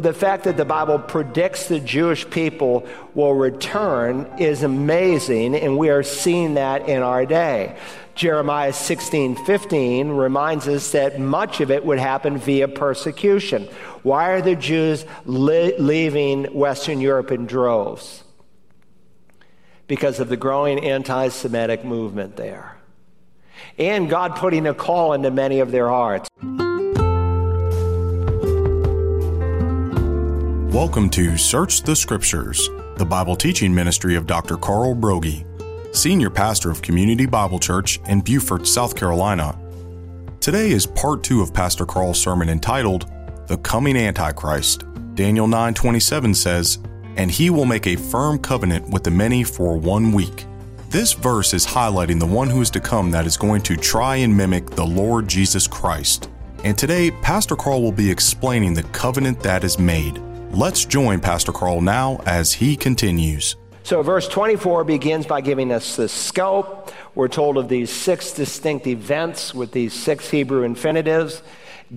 The 0.00 0.14
fact 0.14 0.44
that 0.44 0.56
the 0.56 0.64
Bible 0.64 0.98
predicts 0.98 1.68
the 1.68 1.78
Jewish 1.78 2.28
people 2.30 2.86
will 3.14 3.34
return 3.34 4.26
is 4.38 4.62
amazing, 4.62 5.54
and 5.54 5.76
we 5.76 5.90
are 5.90 6.02
seeing 6.02 6.54
that 6.54 6.88
in 6.88 7.02
our 7.02 7.26
day. 7.26 7.76
Jeremiah 8.14 8.72
16 8.72 9.44
15 9.44 10.08
reminds 10.08 10.66
us 10.68 10.92
that 10.92 11.20
much 11.20 11.60
of 11.60 11.70
it 11.70 11.84
would 11.84 11.98
happen 11.98 12.38
via 12.38 12.66
persecution. 12.66 13.68
Why 14.02 14.30
are 14.30 14.40
the 14.40 14.56
Jews 14.56 15.04
li- 15.26 15.76
leaving 15.76 16.44
Western 16.44 17.02
Europe 17.02 17.30
in 17.30 17.44
droves? 17.44 18.24
Because 19.86 20.18
of 20.18 20.30
the 20.30 20.36
growing 20.38 20.82
anti 20.82 21.28
Semitic 21.28 21.84
movement 21.84 22.36
there. 22.36 22.78
And 23.76 24.08
God 24.08 24.36
putting 24.36 24.66
a 24.66 24.72
call 24.72 25.12
into 25.12 25.30
many 25.30 25.60
of 25.60 25.72
their 25.72 25.88
hearts. 25.88 26.30
Welcome 30.72 31.10
to 31.10 31.36
Search 31.36 31.82
the 31.82 31.96
Scriptures, 31.96 32.70
the 32.96 33.04
Bible 33.04 33.34
teaching 33.34 33.74
ministry 33.74 34.14
of 34.14 34.28
Dr. 34.28 34.56
Carl 34.56 34.94
Broggi 34.94 35.44
Senior 35.92 36.30
Pastor 36.30 36.70
of 36.70 36.80
Community 36.80 37.26
Bible 37.26 37.58
Church 37.58 37.98
in 38.06 38.20
Beaufort, 38.20 38.68
South 38.68 38.94
Carolina. 38.94 39.58
Today 40.38 40.70
is 40.70 40.86
part 40.86 41.24
2 41.24 41.42
of 41.42 41.52
Pastor 41.52 41.84
Carl's 41.84 42.20
sermon 42.20 42.48
entitled 42.48 43.10
The 43.48 43.56
Coming 43.56 43.96
Antichrist. 43.96 44.84
Daniel 45.16 45.48
9:27 45.48 46.34
says, 46.34 46.78
"And 47.16 47.32
he 47.32 47.50
will 47.50 47.64
make 47.66 47.88
a 47.88 47.96
firm 47.96 48.38
covenant 48.38 48.88
with 48.90 49.02
the 49.02 49.10
many 49.10 49.42
for 49.42 49.76
one 49.76 50.12
week." 50.12 50.46
This 50.90 51.14
verse 51.14 51.52
is 51.52 51.66
highlighting 51.66 52.20
the 52.20 52.26
one 52.26 52.48
who 52.48 52.60
is 52.60 52.70
to 52.70 52.80
come 52.80 53.10
that 53.10 53.26
is 53.26 53.36
going 53.36 53.62
to 53.62 53.74
try 53.74 54.16
and 54.16 54.36
mimic 54.36 54.70
the 54.70 54.86
Lord 54.86 55.26
Jesus 55.26 55.66
Christ. 55.66 56.28
And 56.62 56.78
today, 56.78 57.10
Pastor 57.10 57.56
Carl 57.56 57.82
will 57.82 57.90
be 57.90 58.08
explaining 58.08 58.74
the 58.74 58.84
covenant 58.84 59.40
that 59.40 59.64
is 59.64 59.76
made. 59.76 60.20
Let's 60.52 60.84
join 60.84 61.20
Pastor 61.20 61.52
Carl 61.52 61.80
now 61.80 62.20
as 62.26 62.52
he 62.52 62.76
continues. 62.76 63.54
So, 63.84 64.02
verse 64.02 64.26
24 64.26 64.82
begins 64.82 65.24
by 65.24 65.42
giving 65.42 65.70
us 65.70 65.94
the 65.94 66.08
scope. 66.08 66.90
We're 67.14 67.28
told 67.28 67.56
of 67.56 67.68
these 67.68 67.88
six 67.88 68.32
distinct 68.32 68.88
events 68.88 69.54
with 69.54 69.70
these 69.70 69.92
six 69.94 70.28
Hebrew 70.28 70.64
infinitives. 70.64 71.42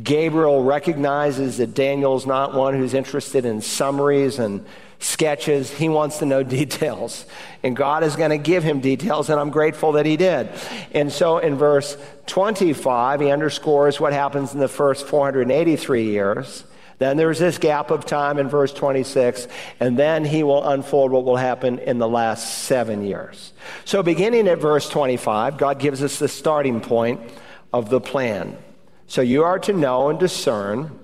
Gabriel 0.04 0.64
recognizes 0.64 1.58
that 1.58 1.74
Daniel's 1.74 2.28
not 2.28 2.54
one 2.54 2.76
who's 2.76 2.94
interested 2.94 3.44
in 3.44 3.60
summaries 3.60 4.38
and 4.38 4.64
sketches. 5.00 5.72
He 5.72 5.90
wants 5.90 6.20
to 6.20 6.26
know 6.26 6.44
details. 6.62 7.26
And 7.64 7.76
God 7.76 8.04
is 8.04 8.16
going 8.16 8.30
to 8.30 8.38
give 8.38 8.64
him 8.64 8.82
details, 8.82 9.32
and 9.32 9.40
I'm 9.40 9.50
grateful 9.50 9.94
that 9.94 10.06
he 10.06 10.16
did. 10.16 10.48
And 10.92 11.12
so 11.12 11.40
in 11.40 11.56
verse 11.56 11.98
25, 12.28 13.22
he 13.22 13.32
underscores 13.32 14.00
what 14.00 14.14
happens 14.14 14.54
in 14.54 14.60
the 14.60 14.68
first 14.68 15.08
483 15.08 16.04
years. 16.04 16.66
Then 17.00 17.18
there's 17.18 17.40
this 17.40 17.58
gap 17.58 17.92
of 17.92 18.06
time 18.06 18.38
in 18.38 18.48
verse 18.48 18.74
26, 18.74 19.48
and 19.80 19.98
then 19.98 20.26
he 20.26 20.44
will 20.44 20.68
unfold 20.68 21.12
what 21.12 21.26
will 21.26 21.36
happen 21.36 21.80
in 21.80 21.98
the 21.98 22.08
last 22.08 22.64
seven 22.66 23.06
years. 23.06 23.54
So, 23.86 24.04
beginning 24.04 24.48
at 24.48 24.60
verse 24.60 24.88
25, 24.90 25.58
God 25.58 25.80
gives 25.80 26.04
us 26.04 26.20
the 26.20 26.28
starting 26.28 26.82
point 26.82 27.22
of 27.74 27.90
the 27.90 28.00
plan. 28.00 28.58
So, 29.08 29.22
you 29.22 29.44
are 29.44 29.60
to 29.60 29.74
know 29.74 30.10
and 30.10 30.20
discern 30.20 31.00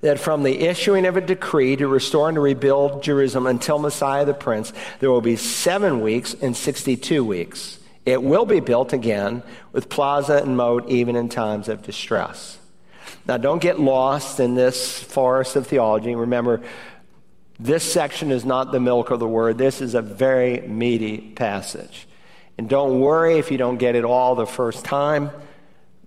that 0.00 0.18
from 0.18 0.42
the 0.42 0.60
issuing 0.60 1.06
of 1.06 1.16
a 1.16 1.20
decree 1.20 1.76
to 1.76 1.88
restore 1.88 2.28
and 2.28 2.36
to 2.36 2.40
rebuild 2.40 3.02
Jerusalem 3.02 3.46
until 3.46 3.78
Messiah 3.78 4.24
the 4.24 4.34
Prince, 4.34 4.72
there 5.00 5.10
will 5.10 5.20
be 5.20 5.36
seven 5.36 6.00
weeks 6.00 6.34
and 6.34 6.56
62 6.56 7.24
weeks. 7.24 7.78
It 8.04 8.22
will 8.22 8.46
be 8.46 8.60
built 8.60 8.92
again 8.92 9.42
with 9.72 9.88
plaza 9.88 10.36
and 10.36 10.56
moat 10.56 10.88
even 10.88 11.16
in 11.16 11.28
times 11.28 11.68
of 11.68 11.82
distress. 11.82 12.58
Now, 13.26 13.36
don't 13.36 13.60
get 13.60 13.80
lost 13.80 14.40
in 14.40 14.54
this 14.54 15.02
forest 15.02 15.56
of 15.56 15.66
theology. 15.66 16.14
Remember, 16.14 16.62
this 17.58 17.90
section 17.90 18.30
is 18.30 18.44
not 18.44 18.72
the 18.72 18.80
milk 18.80 19.10
of 19.10 19.18
the 19.18 19.28
word. 19.28 19.58
This 19.58 19.80
is 19.80 19.94
a 19.94 20.02
very 20.02 20.60
meaty 20.60 21.18
passage. 21.18 22.06
And 22.58 22.68
don't 22.68 23.00
worry 23.00 23.38
if 23.38 23.50
you 23.50 23.58
don't 23.58 23.78
get 23.78 23.94
it 23.94 24.04
all 24.04 24.34
the 24.34 24.46
first 24.46 24.84
time. 24.84 25.30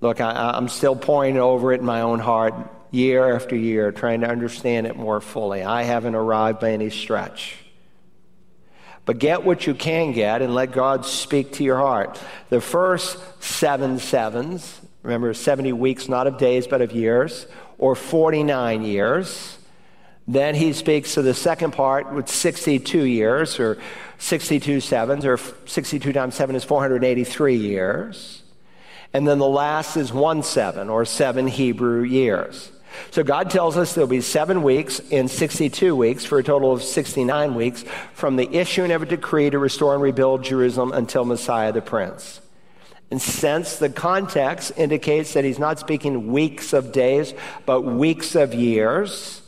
Look, 0.01 0.21
I, 0.21 0.57
am 0.57 0.69
still 0.69 0.95
poring 0.95 1.37
over 1.37 1.73
it 1.73 1.79
in 1.79 1.85
my 1.85 2.01
own 2.01 2.19
heart 2.19 2.53
year 2.91 3.35
after 3.35 3.55
year, 3.55 3.91
trying 3.91 4.21
to 4.21 4.27
understand 4.27 4.87
it 4.87 4.95
more 4.95 5.21
fully. 5.21 5.63
I 5.63 5.83
haven't 5.83 6.15
arrived 6.15 6.59
by 6.59 6.71
any 6.71 6.89
stretch. 6.89 7.55
But 9.05 9.19
get 9.19 9.43
what 9.43 9.65
you 9.65 9.73
can 9.73 10.11
get 10.11 10.41
and 10.41 10.53
let 10.53 10.71
God 10.71 11.05
speak 11.05 11.53
to 11.53 11.63
your 11.63 11.77
heart. 11.77 12.19
The 12.49 12.61
first 12.61 13.17
seven 13.41 13.99
sevens 13.99 14.79
Remember, 15.09 15.33
70 15.33 15.73
weeks, 15.73 16.07
not 16.07 16.27
of 16.27 16.37
days, 16.37 16.67
but 16.67 16.83
of 16.83 16.91
years, 16.91 17.47
or 17.79 17.95
49 17.95 18.83
years. 18.83 19.57
Then 20.27 20.53
he 20.53 20.71
speaks 20.71 21.15
to 21.15 21.23
the 21.23 21.33
second 21.33 21.71
part 21.71 22.13
with 22.13 22.29
62 22.29 23.01
years, 23.05 23.59
or 23.59 23.79
62 24.19 24.79
sevens, 24.81 25.25
or 25.25 25.39
62 25.65 26.13
times 26.13 26.35
7 26.35 26.55
is 26.55 26.63
483 26.63 27.55
years. 27.55 28.43
And 29.11 29.27
then 29.27 29.39
the 29.39 29.47
last 29.47 29.97
is 29.97 30.13
one 30.13 30.43
seven, 30.43 30.91
or 30.91 31.05
seven 31.05 31.47
Hebrew 31.47 32.03
years. 32.03 32.71
So 33.09 33.23
God 33.23 33.49
tells 33.49 33.77
us 33.77 33.95
there'll 33.95 34.07
be 34.07 34.21
seven 34.21 34.61
weeks 34.61 34.99
in 34.99 35.27
62 35.27 35.95
weeks 35.95 36.23
for 36.23 36.37
a 36.37 36.43
total 36.43 36.71
of 36.71 36.83
69 36.83 37.55
weeks 37.55 37.83
from 38.13 38.35
the 38.35 38.47
issuing 38.55 38.91
of 38.91 39.01
a 39.01 39.07
decree 39.07 39.49
to 39.49 39.57
restore 39.57 39.95
and 39.95 40.03
rebuild 40.03 40.43
Jerusalem 40.43 40.91
until 40.91 41.25
Messiah 41.25 41.71
the 41.71 41.81
Prince. 41.81 42.41
And 43.11 43.21
since 43.21 43.77
the 43.77 43.89
context 43.89 44.73
indicates 44.77 45.33
that 45.33 45.43
he's 45.43 45.57
not 45.57 45.79
speaking 45.79 46.31
weeks 46.31 46.73
of 46.73 46.91
days, 46.91 47.33
but 47.65 47.81
weeks 47.81 48.35
of 48.35 48.53
years, 48.53 49.41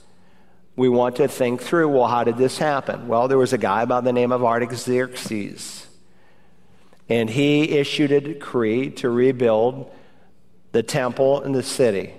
we 0.75 0.89
want 0.89 1.17
to 1.17 1.27
think 1.27 1.61
through 1.61 1.89
well, 1.89 2.07
how 2.07 2.23
did 2.23 2.37
this 2.37 2.57
happen? 2.57 3.07
Well, 3.07 3.27
there 3.27 3.37
was 3.37 3.53
a 3.53 3.57
guy 3.57 3.85
by 3.85 4.01
the 4.01 4.13
name 4.13 4.31
of 4.31 4.43
Artaxerxes, 4.43 5.87
and 7.07 7.29
he 7.29 7.77
issued 7.77 8.11
a 8.11 8.21
decree 8.21 8.89
to 8.91 9.09
rebuild 9.09 9.91
the 10.71 10.81
temple 10.81 11.41
and 11.43 11.53
the 11.53 11.63
city. 11.63 12.13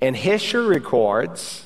And 0.00 0.16
history 0.16 0.66
records 0.66 1.64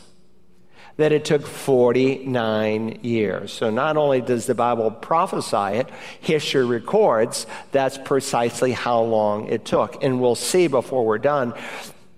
that 0.96 1.12
it 1.12 1.24
took 1.24 1.46
49 1.46 3.00
years. 3.02 3.52
So 3.52 3.70
not 3.70 3.96
only 3.96 4.20
does 4.20 4.46
the 4.46 4.54
Bible 4.54 4.90
prophesy 4.90 5.78
it, 5.78 5.88
history 6.20 6.64
records 6.64 7.46
that's 7.72 7.98
precisely 7.98 8.72
how 8.72 9.00
long 9.02 9.48
it 9.48 9.64
took. 9.64 10.02
And 10.04 10.20
we'll 10.20 10.36
see 10.36 10.68
before 10.68 11.04
we're 11.04 11.18
done, 11.18 11.54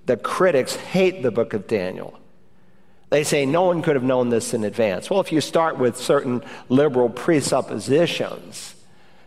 the 0.04 0.16
critics 0.16 0.76
hate 0.76 1.22
the 1.22 1.30
book 1.30 1.54
of 1.54 1.66
Daniel. 1.66 2.18
They 3.08 3.24
say 3.24 3.46
no 3.46 3.62
one 3.62 3.82
could 3.82 3.94
have 3.94 4.04
known 4.04 4.28
this 4.28 4.52
in 4.52 4.64
advance. 4.64 5.08
Well, 5.08 5.20
if 5.20 5.32
you 5.32 5.40
start 5.40 5.78
with 5.78 5.96
certain 5.96 6.42
liberal 6.68 7.08
presuppositions, 7.08 8.74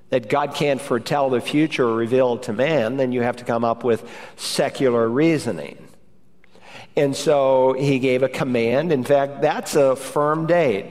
that 0.09 0.29
God 0.29 0.55
can't 0.55 0.81
foretell 0.81 1.29
the 1.29 1.41
future 1.41 1.88
or 1.88 1.95
reveal 1.95 2.35
it 2.35 2.43
to 2.43 2.53
man, 2.53 2.97
then 2.97 3.11
you 3.11 3.21
have 3.21 3.38
to 3.38 3.43
come 3.43 3.63
up 3.63 3.83
with 3.83 4.07
secular 4.38 5.07
reasoning. 5.07 5.88
And 6.95 7.16
so 7.16 7.73
he 7.73 8.00
gave 8.00 8.23
a 8.23 8.29
command. 8.29 8.91
In 8.91 9.03
fact, 9.03 9.41
that's 9.41 9.75
a 9.75 9.95
firm 9.95 10.47
date. 10.47 10.85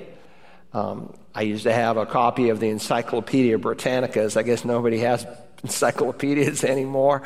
Um, 0.72 1.12
I 1.34 1.42
used 1.42 1.64
to 1.64 1.72
have 1.72 1.96
a 1.96 2.06
copy 2.06 2.48
of 2.48 2.60
the 2.60 2.68
Encyclopedia 2.68 3.58
Britannica. 3.58 4.30
I 4.34 4.42
guess 4.42 4.64
nobody 4.64 4.98
has 4.98 5.26
encyclopedias 5.62 6.64
anymore. 6.64 7.22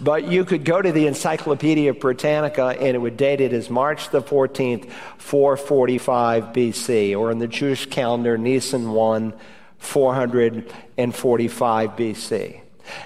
But 0.00 0.28
you 0.28 0.44
could 0.44 0.64
go 0.64 0.82
to 0.82 0.92
the 0.92 1.06
Encyclopedia 1.06 1.94
Britannica 1.94 2.76
and 2.78 2.94
it 2.94 2.98
would 2.98 3.16
date 3.16 3.40
it 3.40 3.52
as 3.52 3.70
March 3.70 4.10
the 4.10 4.22
14th, 4.22 4.90
445 5.18 6.44
BC, 6.46 7.18
or 7.18 7.30
in 7.30 7.38
the 7.38 7.48
Jewish 7.48 7.86
calendar, 7.86 8.36
Nisan 8.36 8.92
1, 8.92 9.32
445 9.78 11.90
BC. 11.90 12.60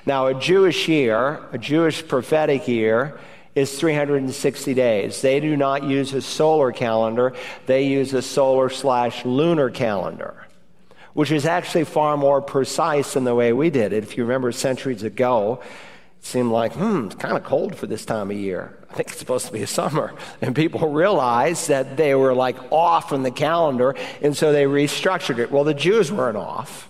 Now, 0.04 0.26
a 0.26 0.34
Jewish 0.34 0.88
year, 0.88 1.40
a 1.52 1.58
Jewish 1.58 2.06
prophetic 2.06 2.68
year, 2.68 3.18
is 3.60 3.78
360 3.78 4.74
days. 4.74 5.20
They 5.22 5.40
do 5.40 5.56
not 5.56 5.84
use 5.84 6.12
a 6.12 6.20
solar 6.20 6.72
calendar, 6.72 7.34
they 7.66 7.84
use 7.84 8.12
a 8.14 8.22
solar 8.22 8.68
slash 8.68 9.24
lunar 9.24 9.70
calendar, 9.70 10.46
which 11.14 11.30
is 11.30 11.46
actually 11.46 11.84
far 11.84 12.16
more 12.16 12.42
precise 12.42 13.14
than 13.14 13.24
the 13.24 13.34
way 13.34 13.52
we 13.52 13.70
did 13.70 13.92
it. 13.92 14.02
If 14.02 14.16
you 14.16 14.24
remember 14.24 14.52
centuries 14.52 15.02
ago, 15.02 15.60
it 16.18 16.26
seemed 16.26 16.50
like, 16.50 16.72
hmm, 16.72 17.06
it's 17.06 17.14
kind 17.14 17.36
of 17.36 17.44
cold 17.44 17.76
for 17.76 17.86
this 17.86 18.04
time 18.04 18.30
of 18.30 18.36
year. 18.36 18.76
I 18.90 18.94
think 18.94 19.08
it's 19.08 19.18
supposed 19.18 19.46
to 19.46 19.52
be 19.52 19.64
summer. 19.66 20.12
And 20.42 20.54
people 20.54 20.90
realized 20.90 21.68
that 21.68 21.96
they 21.96 22.14
were 22.14 22.34
like 22.34 22.56
off 22.72 23.12
in 23.12 23.22
the 23.22 23.30
calendar, 23.30 23.94
and 24.20 24.36
so 24.36 24.52
they 24.52 24.64
restructured 24.64 25.38
it. 25.38 25.50
Well, 25.50 25.64
the 25.64 25.74
Jews 25.74 26.10
weren't 26.10 26.36
off 26.36 26.88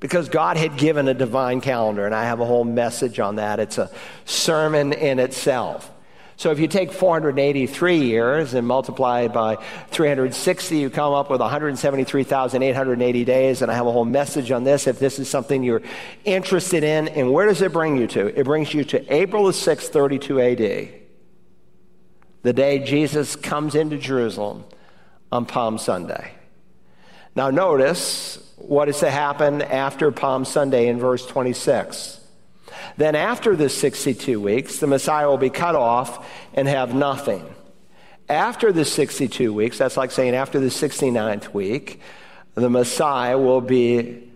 because 0.00 0.28
God 0.28 0.56
had 0.56 0.76
given 0.76 1.08
a 1.08 1.14
divine 1.14 1.60
calendar, 1.60 2.06
and 2.06 2.14
I 2.14 2.24
have 2.24 2.40
a 2.40 2.44
whole 2.44 2.64
message 2.64 3.18
on 3.18 3.36
that. 3.36 3.60
It's 3.60 3.78
a 3.78 3.90
sermon 4.24 4.92
in 4.92 5.18
itself. 5.18 5.90
So 6.38 6.50
if 6.50 6.60
you 6.60 6.68
take 6.68 6.92
483 6.92 7.96
years 7.96 8.52
and 8.52 8.66
multiply 8.66 9.26
by 9.28 9.56
360, 9.88 10.76
you 10.76 10.90
come 10.90 11.14
up 11.14 11.30
with 11.30 11.40
173,880 11.40 13.24
days. 13.24 13.62
And 13.62 13.70
I 13.70 13.74
have 13.74 13.86
a 13.86 13.92
whole 13.92 14.04
message 14.04 14.50
on 14.50 14.62
this 14.62 14.86
if 14.86 14.98
this 14.98 15.18
is 15.18 15.30
something 15.30 15.62
you're 15.62 15.82
interested 16.24 16.84
in. 16.84 17.08
And 17.08 17.32
where 17.32 17.46
does 17.46 17.62
it 17.62 17.72
bring 17.72 17.96
you 17.96 18.06
to? 18.08 18.38
It 18.38 18.44
brings 18.44 18.74
you 18.74 18.84
to 18.84 19.14
April 19.14 19.44
the 19.46 19.52
6th, 19.52 19.88
32 19.88 20.40
AD, 20.40 20.88
the 22.42 22.52
day 22.52 22.80
Jesus 22.80 23.34
comes 23.34 23.74
into 23.74 23.96
Jerusalem 23.96 24.64
on 25.32 25.46
Palm 25.46 25.78
Sunday. 25.78 26.32
Now, 27.34 27.50
notice 27.50 28.38
what 28.56 28.88
is 28.88 29.00
to 29.00 29.10
happen 29.10 29.62
after 29.62 30.10
Palm 30.10 30.44
Sunday 30.44 30.88
in 30.88 30.98
verse 30.98 31.26
26. 31.26 32.15
Then, 32.96 33.14
after 33.14 33.56
the 33.56 33.68
62 33.68 34.40
weeks, 34.40 34.78
the 34.78 34.86
Messiah 34.86 35.28
will 35.28 35.38
be 35.38 35.50
cut 35.50 35.74
off 35.74 36.26
and 36.54 36.66
have 36.68 36.94
nothing. 36.94 37.44
After 38.28 38.72
the 38.72 38.84
62 38.84 39.52
weeks, 39.52 39.78
that's 39.78 39.96
like 39.96 40.10
saying 40.10 40.34
after 40.34 40.58
the 40.58 40.66
69th 40.66 41.54
week, 41.54 42.00
the 42.54 42.70
Messiah 42.70 43.38
will 43.38 43.60
be 43.60 44.30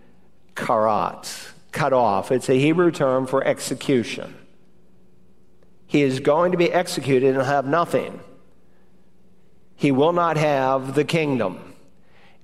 karat, 0.55 1.51
cut 1.71 1.91
off. 1.91 2.31
It's 2.31 2.49
a 2.49 2.59
Hebrew 2.59 2.91
term 2.91 3.27
for 3.27 3.43
execution. 3.43 4.35
He 5.87 6.03
is 6.03 6.21
going 6.21 6.53
to 6.53 6.57
be 6.57 6.71
executed 6.71 7.35
and 7.35 7.45
have 7.45 7.65
nothing. 7.65 8.21
He 9.75 9.91
will 9.91 10.13
not 10.13 10.37
have 10.37 10.95
the 10.95 11.03
kingdom. 11.03 11.73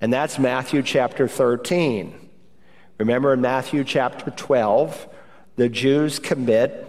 And 0.02 0.12
that's 0.12 0.38
Matthew 0.38 0.82
chapter 0.82 1.28
13. 1.28 2.30
Remember 2.98 3.34
in 3.34 3.42
Matthew 3.42 3.84
chapter 3.84 4.32
12, 4.32 5.08
the 5.58 5.68
Jews 5.68 6.20
commit 6.20 6.86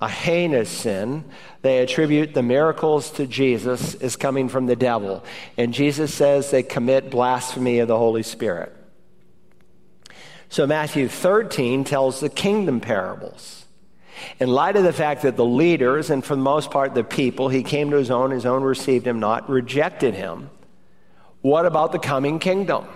a 0.00 0.08
heinous 0.08 0.70
sin. 0.70 1.24
They 1.62 1.80
attribute 1.80 2.32
the 2.32 2.42
miracles 2.42 3.10
to 3.12 3.26
Jesus 3.26 3.94
as 3.96 4.16
coming 4.16 4.48
from 4.48 4.66
the 4.66 4.76
devil. 4.76 5.22
And 5.58 5.74
Jesus 5.74 6.14
says 6.14 6.50
they 6.50 6.62
commit 6.62 7.10
blasphemy 7.10 7.80
of 7.80 7.88
the 7.88 7.98
Holy 7.98 8.22
Spirit. 8.22 8.74
So 10.48 10.66
Matthew 10.66 11.06
13 11.06 11.84
tells 11.84 12.20
the 12.20 12.28
kingdom 12.28 12.80
parables. 12.80 13.66
In 14.38 14.48
light 14.48 14.76
of 14.76 14.84
the 14.84 14.92
fact 14.92 15.22
that 15.22 15.36
the 15.36 15.44
leaders, 15.44 16.10
and 16.10 16.24
for 16.24 16.34
the 16.34 16.42
most 16.42 16.70
part 16.70 16.94
the 16.94 17.04
people, 17.04 17.48
he 17.48 17.62
came 17.62 17.90
to 17.90 17.96
his 17.96 18.10
own, 18.10 18.30
his 18.30 18.46
own 18.46 18.62
received 18.62 19.06
him 19.06 19.20
not, 19.20 19.48
rejected 19.48 20.14
him, 20.14 20.50
what 21.40 21.66
about 21.66 21.92
the 21.92 21.98
coming 21.98 22.38
kingdom? 22.38 22.86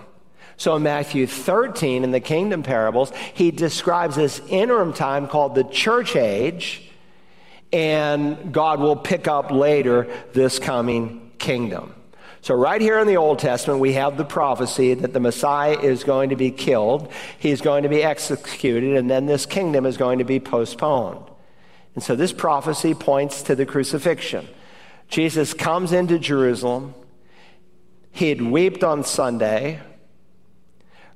So 0.57 0.75
in 0.75 0.83
Matthew 0.83 1.27
13, 1.27 2.03
in 2.03 2.11
the 2.11 2.19
kingdom 2.19 2.63
parables, 2.63 3.11
he 3.33 3.51
describes 3.51 4.15
this 4.15 4.41
interim 4.47 4.93
time 4.93 5.27
called 5.27 5.55
the 5.55 5.63
church 5.65 6.15
age, 6.15 6.89
and 7.73 8.53
God 8.53 8.79
will 8.79 8.95
pick 8.95 9.27
up 9.27 9.51
later 9.51 10.07
this 10.33 10.59
coming 10.59 11.31
kingdom. 11.39 11.93
So, 12.45 12.53
right 12.53 12.79
here 12.79 12.99
in 12.99 13.07
the 13.07 13.17
Old 13.17 13.39
Testament, 13.39 13.79
we 13.79 13.93
have 13.93 14.17
the 14.17 14.23
prophecy 14.23 14.93
that 14.93 15.13
the 15.13 15.19
Messiah 15.19 15.79
is 15.79 16.03
going 16.03 16.29
to 16.29 16.35
be 16.35 16.51
killed, 16.51 17.11
he's 17.39 17.59
going 17.59 17.81
to 17.81 17.89
be 17.89 18.03
executed, 18.03 18.97
and 18.97 19.09
then 19.09 19.25
this 19.25 19.47
kingdom 19.47 19.83
is 19.87 19.97
going 19.97 20.19
to 20.19 20.25
be 20.25 20.39
postponed. 20.39 21.25
And 21.95 22.03
so, 22.03 22.15
this 22.15 22.31
prophecy 22.31 22.93
points 22.93 23.41
to 23.41 23.55
the 23.55 23.65
crucifixion. 23.65 24.47
Jesus 25.07 25.55
comes 25.55 25.91
into 25.91 26.19
Jerusalem. 26.19 26.93
He 28.11 28.29
had 28.29 28.43
wept 28.43 28.83
on 28.83 29.03
Sunday, 29.03 29.79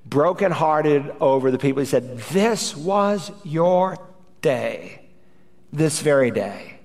brokenhearted 0.05 1.13
over 1.19 1.51
the 1.51 1.57
people. 1.57 1.81
He 1.81 1.85
said, 1.85 2.17
This 2.31 2.75
was 2.75 3.31
your 3.43 3.97
day, 4.41 5.01
this 5.71 6.01
very 6.01 6.31
day 6.31 6.79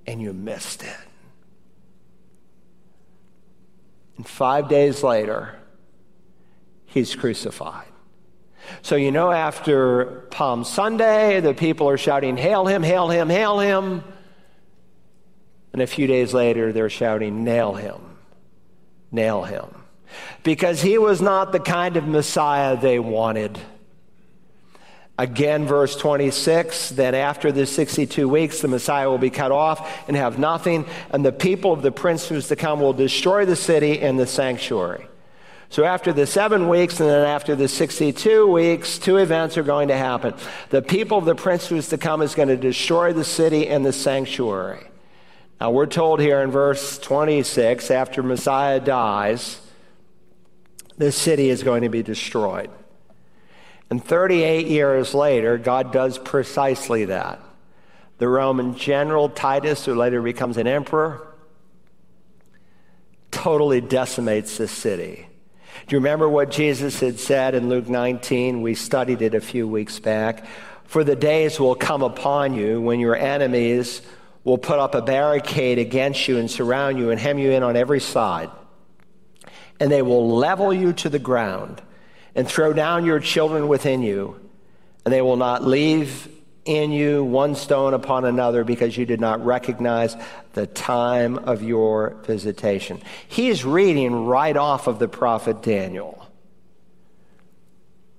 And 0.06 0.22
you 0.22 0.32
missed 0.32 0.82
it. 0.82 0.96
And 4.16 4.26
five 4.26 4.70
days 4.70 5.02
later, 5.02 5.54
he's 6.86 7.14
crucified. 7.14 7.88
So, 8.82 8.96
you 8.96 9.10
know, 9.10 9.30
after 9.30 10.26
Palm 10.30 10.64
Sunday, 10.64 11.40
the 11.40 11.54
people 11.54 11.88
are 11.88 11.98
shouting, 11.98 12.36
Hail 12.36 12.66
him, 12.66 12.82
hail 12.82 13.08
him, 13.08 13.28
hail 13.28 13.60
him. 13.60 14.04
And 15.72 15.82
a 15.82 15.86
few 15.86 16.06
days 16.06 16.32
later, 16.32 16.72
they're 16.72 16.90
shouting, 16.90 17.44
Nail 17.44 17.74
him, 17.74 18.00
nail 19.10 19.42
him 19.42 19.76
because 20.42 20.80
he 20.80 20.98
was 20.98 21.20
not 21.20 21.52
the 21.52 21.60
kind 21.60 21.96
of 21.96 22.06
Messiah 22.06 22.76
they 22.76 22.98
wanted. 22.98 23.58
Again, 25.18 25.66
verse 25.66 25.96
26 25.96 26.90
then 26.90 27.14
after 27.14 27.50
the 27.50 27.66
62 27.66 28.28
weeks, 28.28 28.60
the 28.60 28.68
Messiah 28.68 29.08
will 29.08 29.18
be 29.18 29.30
cut 29.30 29.50
off 29.50 30.08
and 30.08 30.16
have 30.16 30.38
nothing, 30.38 30.84
and 31.10 31.24
the 31.24 31.32
people 31.32 31.72
of 31.72 31.82
the 31.82 31.92
prince 31.92 32.28
who 32.28 32.34
is 32.34 32.48
to 32.48 32.56
come 32.56 32.80
will 32.80 32.92
destroy 32.92 33.44
the 33.44 33.56
city 33.56 34.00
and 34.00 34.18
the 34.18 34.26
sanctuary. 34.26 35.08
So, 35.68 35.84
after 35.84 36.12
the 36.12 36.26
seven 36.26 36.68
weeks 36.68 37.00
and 37.00 37.08
then 37.08 37.26
after 37.26 37.56
the 37.56 37.68
62 37.68 38.46
weeks, 38.46 38.98
two 38.98 39.16
events 39.16 39.58
are 39.58 39.64
going 39.64 39.88
to 39.88 39.96
happen. 39.96 40.34
The 40.70 40.80
people 40.80 41.18
of 41.18 41.24
the 41.24 41.34
prince 41.34 41.66
who 41.66 41.76
is 41.76 41.88
to 41.88 41.98
come 41.98 42.22
is 42.22 42.34
going 42.34 42.48
to 42.48 42.56
destroy 42.56 43.12
the 43.12 43.24
city 43.24 43.68
and 43.68 43.84
the 43.84 43.92
sanctuary. 43.92 44.86
Now, 45.60 45.70
we're 45.70 45.86
told 45.86 46.20
here 46.20 46.40
in 46.42 46.50
verse 46.50 46.98
26 46.98 47.90
after 47.90 48.22
Messiah 48.22 48.78
dies, 48.78 49.60
the 50.98 51.10
city 51.10 51.50
is 51.50 51.62
going 51.62 51.82
to 51.82 51.88
be 51.88 52.02
destroyed. 52.02 52.70
And 53.90 54.04
38 54.04 54.66
years 54.66 55.14
later, 55.14 55.58
God 55.58 55.92
does 55.92 56.18
precisely 56.18 57.06
that. 57.06 57.40
The 58.18 58.28
Roman 58.28 58.76
general 58.76 59.28
Titus, 59.28 59.84
who 59.84 59.94
later 59.94 60.22
becomes 60.22 60.56
an 60.56 60.66
emperor, 60.66 61.34
totally 63.30 63.80
decimates 63.80 64.56
the 64.56 64.68
city. 64.68 65.26
Do 65.86 65.94
you 65.94 66.00
remember 66.00 66.28
what 66.28 66.50
Jesus 66.50 67.00
had 67.00 67.18
said 67.18 67.54
in 67.54 67.68
Luke 67.68 67.88
19? 67.88 68.62
We 68.62 68.74
studied 68.74 69.22
it 69.22 69.34
a 69.34 69.40
few 69.40 69.68
weeks 69.68 69.98
back. 70.00 70.44
For 70.84 71.04
the 71.04 71.16
days 71.16 71.60
will 71.60 71.74
come 71.74 72.02
upon 72.02 72.54
you 72.54 72.80
when 72.80 73.00
your 73.00 73.16
enemies 73.16 74.02
will 74.44 74.58
put 74.58 74.78
up 74.78 74.94
a 74.94 75.02
barricade 75.02 75.78
against 75.78 76.28
you 76.28 76.38
and 76.38 76.50
surround 76.50 76.98
you 76.98 77.10
and 77.10 77.20
hem 77.20 77.38
you 77.38 77.50
in 77.50 77.62
on 77.62 77.76
every 77.76 78.00
side 78.00 78.50
and 79.80 79.90
they 79.90 80.02
will 80.02 80.36
level 80.36 80.72
you 80.72 80.92
to 80.92 81.08
the 81.08 81.18
ground 81.18 81.82
and 82.34 82.46
throw 82.46 82.72
down 82.72 83.04
your 83.04 83.20
children 83.20 83.68
within 83.68 84.02
you, 84.02 84.38
and 85.04 85.12
they 85.12 85.22
will 85.22 85.36
not 85.36 85.64
leave 85.64 86.28
in 86.66 86.90
you 86.92 87.24
one 87.24 87.54
stone 87.54 87.94
upon 87.94 88.24
another 88.24 88.64
because 88.64 88.96
you 88.96 89.06
did 89.06 89.20
not 89.20 89.44
recognize 89.44 90.16
the 90.52 90.66
time 90.66 91.38
of 91.38 91.62
your 91.62 92.16
visitation. 92.24 93.00
He's 93.28 93.64
reading 93.64 94.26
right 94.26 94.56
off 94.56 94.86
of 94.86 94.98
the 94.98 95.08
prophet 95.08 95.62
Daniel. 95.62 96.26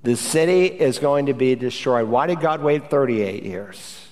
The 0.04 0.16
city 0.16 0.66
is 0.66 1.00
going 1.00 1.26
to 1.26 1.34
be 1.34 1.56
destroyed. 1.56 2.08
Why 2.08 2.28
did 2.28 2.40
God 2.40 2.62
wait 2.62 2.90
38 2.90 3.44
years? 3.44 4.08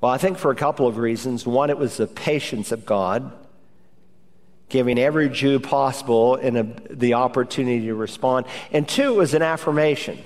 Well, 0.00 0.12
I 0.12 0.18
think 0.18 0.36
for 0.36 0.50
a 0.50 0.56
couple 0.56 0.86
of 0.86 0.98
reasons. 0.98 1.46
One, 1.46 1.70
it 1.70 1.78
was 1.78 1.96
the 1.96 2.06
patience 2.06 2.70
of 2.70 2.84
God 2.84 3.32
giving 4.68 4.98
every 4.98 5.28
Jew 5.28 5.60
possible 5.60 6.34
in 6.34 6.56
a, 6.56 6.62
the 6.90 7.14
opportunity 7.14 7.86
to 7.86 7.94
respond. 7.94 8.46
And 8.72 8.88
two 8.88 9.14
it 9.14 9.16
was 9.16 9.34
an 9.34 9.42
affirmation. 9.42 10.22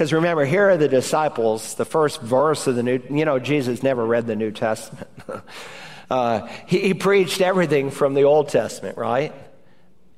Because 0.00 0.14
remember, 0.14 0.46
here 0.46 0.70
are 0.70 0.78
the 0.78 0.88
disciples, 0.88 1.74
the 1.74 1.84
first 1.84 2.22
verse 2.22 2.66
of 2.66 2.74
the 2.74 2.82
New, 2.82 3.02
you 3.10 3.26
know, 3.26 3.38
Jesus 3.38 3.82
never 3.82 4.02
read 4.02 4.26
the 4.26 4.34
New 4.34 4.50
Testament. 4.50 5.10
uh, 6.10 6.46
he, 6.64 6.78
he 6.78 6.94
preached 6.94 7.42
everything 7.42 7.90
from 7.90 8.14
the 8.14 8.22
Old 8.22 8.48
Testament, 8.48 8.96
right? 8.96 9.34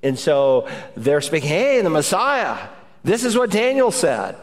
And 0.01 0.17
so 0.17 0.69
they're 0.97 1.21
speaking, 1.21 1.49
hey, 1.49 1.83
the 1.83 1.91
Messiah, 1.91 2.69
this 3.03 3.25
is 3.25 3.37
what 3.37 3.51
Daniel 3.51 3.91
said. 3.91 4.37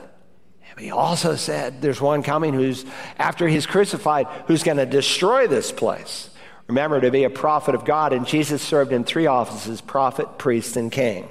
But 0.75 0.83
he 0.83 0.91
also 0.91 1.37
said 1.37 1.81
there's 1.81 2.01
one 2.01 2.21
coming 2.21 2.53
who's, 2.53 2.83
after 3.17 3.47
he's 3.47 3.65
crucified, 3.65 4.27
who's 4.47 4.63
going 4.63 4.75
to 4.75 4.85
destroy 4.85 5.47
this 5.47 5.71
place. 5.71 6.29
Remember, 6.67 6.99
to 6.99 7.11
be 7.11 7.23
a 7.23 7.29
prophet 7.29 7.75
of 7.75 7.85
God, 7.85 8.11
and 8.11 8.27
Jesus 8.27 8.61
served 8.61 8.91
in 8.91 9.05
three 9.05 9.27
offices 9.27 9.79
prophet, 9.79 10.37
priest, 10.37 10.75
and 10.75 10.91
king. 10.91 11.29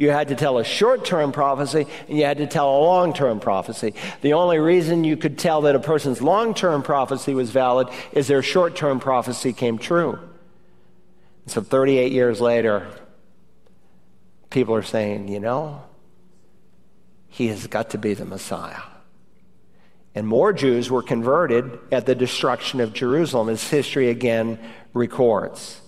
You 0.00 0.08
had 0.08 0.28
to 0.28 0.34
tell 0.34 0.56
a 0.56 0.64
short 0.64 1.04
term 1.04 1.30
prophecy 1.30 1.86
and 2.08 2.16
you 2.16 2.24
had 2.24 2.38
to 2.38 2.46
tell 2.46 2.74
a 2.74 2.80
long 2.80 3.12
term 3.12 3.38
prophecy. 3.38 3.92
The 4.22 4.32
only 4.32 4.58
reason 4.58 5.04
you 5.04 5.18
could 5.18 5.38
tell 5.38 5.60
that 5.62 5.74
a 5.74 5.78
person's 5.78 6.22
long 6.22 6.54
term 6.54 6.82
prophecy 6.82 7.34
was 7.34 7.50
valid 7.50 7.88
is 8.12 8.26
their 8.26 8.42
short 8.42 8.74
term 8.74 8.98
prophecy 8.98 9.52
came 9.52 9.76
true. 9.76 10.12
And 10.12 11.52
so 11.52 11.60
38 11.60 12.12
years 12.12 12.40
later, 12.40 12.88
people 14.48 14.74
are 14.74 14.82
saying, 14.82 15.28
you 15.28 15.38
know, 15.38 15.82
he 17.28 17.48
has 17.48 17.66
got 17.66 17.90
to 17.90 17.98
be 17.98 18.14
the 18.14 18.24
Messiah. 18.24 18.80
And 20.14 20.26
more 20.26 20.54
Jews 20.54 20.90
were 20.90 21.02
converted 21.02 21.78
at 21.92 22.06
the 22.06 22.14
destruction 22.14 22.80
of 22.80 22.94
Jerusalem, 22.94 23.50
as 23.50 23.68
history 23.68 24.08
again 24.08 24.58
records. 24.94 25.79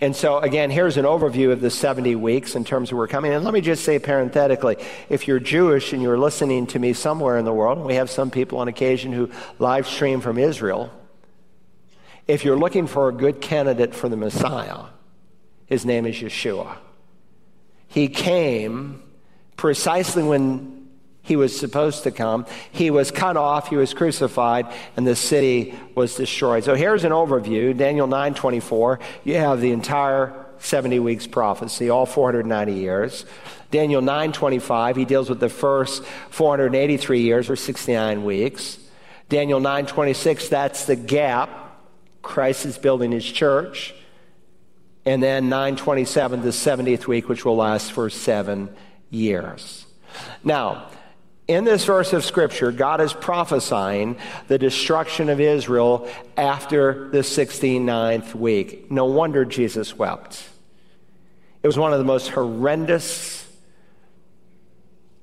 And 0.00 0.14
so, 0.14 0.38
again, 0.38 0.70
here's 0.70 0.96
an 0.96 1.04
overview 1.04 1.52
of 1.52 1.60
the 1.60 1.70
70 1.70 2.14
weeks 2.16 2.54
in 2.54 2.64
terms 2.64 2.90
of 2.90 2.94
where 2.94 3.04
we're 3.04 3.08
coming. 3.08 3.32
And 3.32 3.44
let 3.44 3.54
me 3.54 3.60
just 3.60 3.84
say 3.84 3.98
parenthetically 3.98 4.76
if 5.08 5.28
you're 5.28 5.40
Jewish 5.40 5.92
and 5.92 6.02
you're 6.02 6.18
listening 6.18 6.66
to 6.68 6.78
me 6.78 6.92
somewhere 6.92 7.38
in 7.38 7.44
the 7.44 7.52
world, 7.52 7.78
and 7.78 7.86
we 7.86 7.94
have 7.94 8.10
some 8.10 8.30
people 8.30 8.58
on 8.58 8.68
occasion 8.68 9.12
who 9.12 9.30
live 9.58 9.86
stream 9.86 10.20
from 10.20 10.38
Israel, 10.38 10.92
if 12.26 12.44
you're 12.44 12.58
looking 12.58 12.86
for 12.86 13.08
a 13.08 13.12
good 13.12 13.40
candidate 13.40 13.94
for 13.94 14.08
the 14.08 14.16
Messiah, 14.16 14.84
his 15.66 15.84
name 15.84 16.06
is 16.06 16.16
Yeshua. 16.16 16.76
He 17.88 18.08
came 18.08 19.02
precisely 19.56 20.22
when 20.22 20.81
He 21.22 21.36
was 21.36 21.58
supposed 21.58 22.02
to 22.02 22.10
come. 22.10 22.46
He 22.72 22.90
was 22.90 23.10
cut 23.10 23.36
off, 23.36 23.68
he 23.68 23.76
was 23.76 23.94
crucified, 23.94 24.66
and 24.96 25.06
the 25.06 25.16
city 25.16 25.78
was 25.94 26.16
destroyed. 26.16 26.64
So 26.64 26.74
here's 26.74 27.04
an 27.04 27.12
overview. 27.12 27.76
Daniel 27.76 28.08
9:24. 28.08 28.98
You 29.24 29.36
have 29.36 29.60
the 29.60 29.70
entire 29.70 30.34
70 30.58 30.98
weeks 30.98 31.26
prophecy, 31.26 31.90
all 31.90 32.06
490 32.06 32.72
years. 32.74 33.24
Daniel 33.70 34.02
9:25, 34.02 34.96
he 34.96 35.04
deals 35.04 35.28
with 35.28 35.40
the 35.40 35.48
first 35.48 36.04
483 36.30 37.20
years 37.20 37.48
or 37.48 37.56
69 37.56 38.24
weeks. 38.24 38.78
Daniel 39.28 39.60
9:26, 39.60 40.48
that's 40.48 40.84
the 40.86 40.96
gap. 40.96 41.50
Christ 42.20 42.66
is 42.66 42.78
building 42.78 43.12
his 43.12 43.24
church. 43.24 43.94
And 45.04 45.22
then 45.22 45.48
927, 45.48 46.42
the 46.42 46.52
70th 46.52 47.06
week, 47.06 47.28
which 47.28 47.44
will 47.44 47.56
last 47.56 47.90
for 47.90 48.08
seven 48.08 48.68
years. 49.10 49.86
Now, 50.44 50.88
in 51.48 51.64
this 51.64 51.84
verse 51.84 52.12
of 52.12 52.24
Scripture, 52.24 52.70
God 52.70 53.00
is 53.00 53.12
prophesying 53.12 54.16
the 54.48 54.58
destruction 54.58 55.28
of 55.28 55.40
Israel 55.40 56.08
after 56.36 57.08
the 57.10 57.18
69th 57.18 58.34
week. 58.34 58.90
No 58.90 59.06
wonder 59.06 59.44
Jesus 59.44 59.96
wept. 59.96 60.48
It 61.62 61.66
was 61.66 61.78
one 61.78 61.92
of 61.92 61.98
the 61.98 62.04
most 62.04 62.28
horrendous 62.28 63.48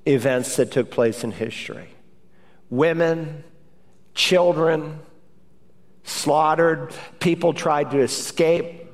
events 0.06 0.56
that 0.56 0.70
took 0.70 0.90
place 0.90 1.24
in 1.24 1.32
history. 1.32 1.88
Women, 2.68 3.44
children, 4.14 5.00
slaughtered, 6.04 6.92
people 7.18 7.52
tried 7.52 7.90
to 7.92 8.00
escape. 8.00 8.86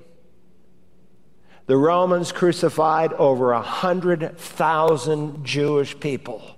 The 1.66 1.76
Romans 1.76 2.30
crucified 2.30 3.12
over 3.14 3.52
a 3.52 3.60
hundred 3.60 4.38
thousand 4.38 5.44
Jewish 5.44 5.98
people. 5.98 6.55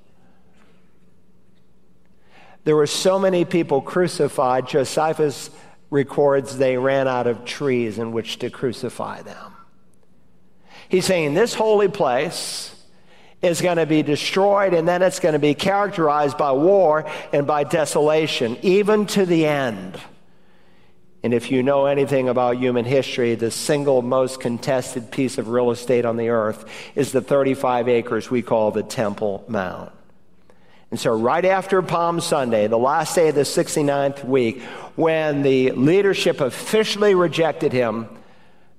There 2.68 2.76
were 2.76 2.86
so 2.86 3.18
many 3.18 3.46
people 3.46 3.80
crucified, 3.80 4.68
Josephus 4.68 5.48
records 5.88 6.58
they 6.58 6.76
ran 6.76 7.08
out 7.08 7.26
of 7.26 7.46
trees 7.46 7.98
in 7.98 8.12
which 8.12 8.40
to 8.40 8.50
crucify 8.50 9.22
them. 9.22 9.54
He's 10.90 11.06
saying 11.06 11.32
this 11.32 11.54
holy 11.54 11.88
place 11.88 12.78
is 13.40 13.62
going 13.62 13.78
to 13.78 13.86
be 13.86 14.02
destroyed 14.02 14.74
and 14.74 14.86
then 14.86 15.00
it's 15.00 15.18
going 15.18 15.32
to 15.32 15.38
be 15.38 15.54
characterized 15.54 16.36
by 16.36 16.52
war 16.52 17.10
and 17.32 17.46
by 17.46 17.64
desolation, 17.64 18.58
even 18.60 19.06
to 19.06 19.24
the 19.24 19.46
end. 19.46 19.98
And 21.22 21.32
if 21.32 21.50
you 21.50 21.62
know 21.62 21.86
anything 21.86 22.28
about 22.28 22.58
human 22.58 22.84
history, 22.84 23.34
the 23.34 23.50
single 23.50 24.02
most 24.02 24.40
contested 24.40 25.10
piece 25.10 25.38
of 25.38 25.48
real 25.48 25.70
estate 25.70 26.04
on 26.04 26.18
the 26.18 26.28
earth 26.28 26.66
is 26.94 27.12
the 27.12 27.22
35 27.22 27.88
acres 27.88 28.30
we 28.30 28.42
call 28.42 28.72
the 28.72 28.82
Temple 28.82 29.46
Mount. 29.48 29.90
And 30.90 30.98
so, 30.98 31.14
right 31.14 31.44
after 31.44 31.82
Palm 31.82 32.20
Sunday, 32.20 32.66
the 32.66 32.78
last 32.78 33.14
day 33.14 33.28
of 33.28 33.34
the 33.34 33.42
69th 33.42 34.24
week, 34.24 34.62
when 34.96 35.42
the 35.42 35.72
leadership 35.72 36.40
officially 36.40 37.14
rejected 37.14 37.72
him, 37.72 38.08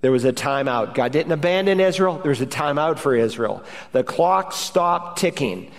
there 0.01 0.11
was 0.11 0.25
a 0.25 0.33
timeout. 0.33 0.95
God 0.95 1.11
didn't 1.11 1.31
abandon 1.31 1.79
Israel, 1.79 2.17
there 2.17 2.29
was 2.29 2.41
a 2.41 2.47
timeout 2.47 2.97
for 2.97 3.15
Israel. 3.15 3.63
The 3.91 4.03
clock 4.03 4.53
stopped 4.53 5.19
ticking. 5.19 5.71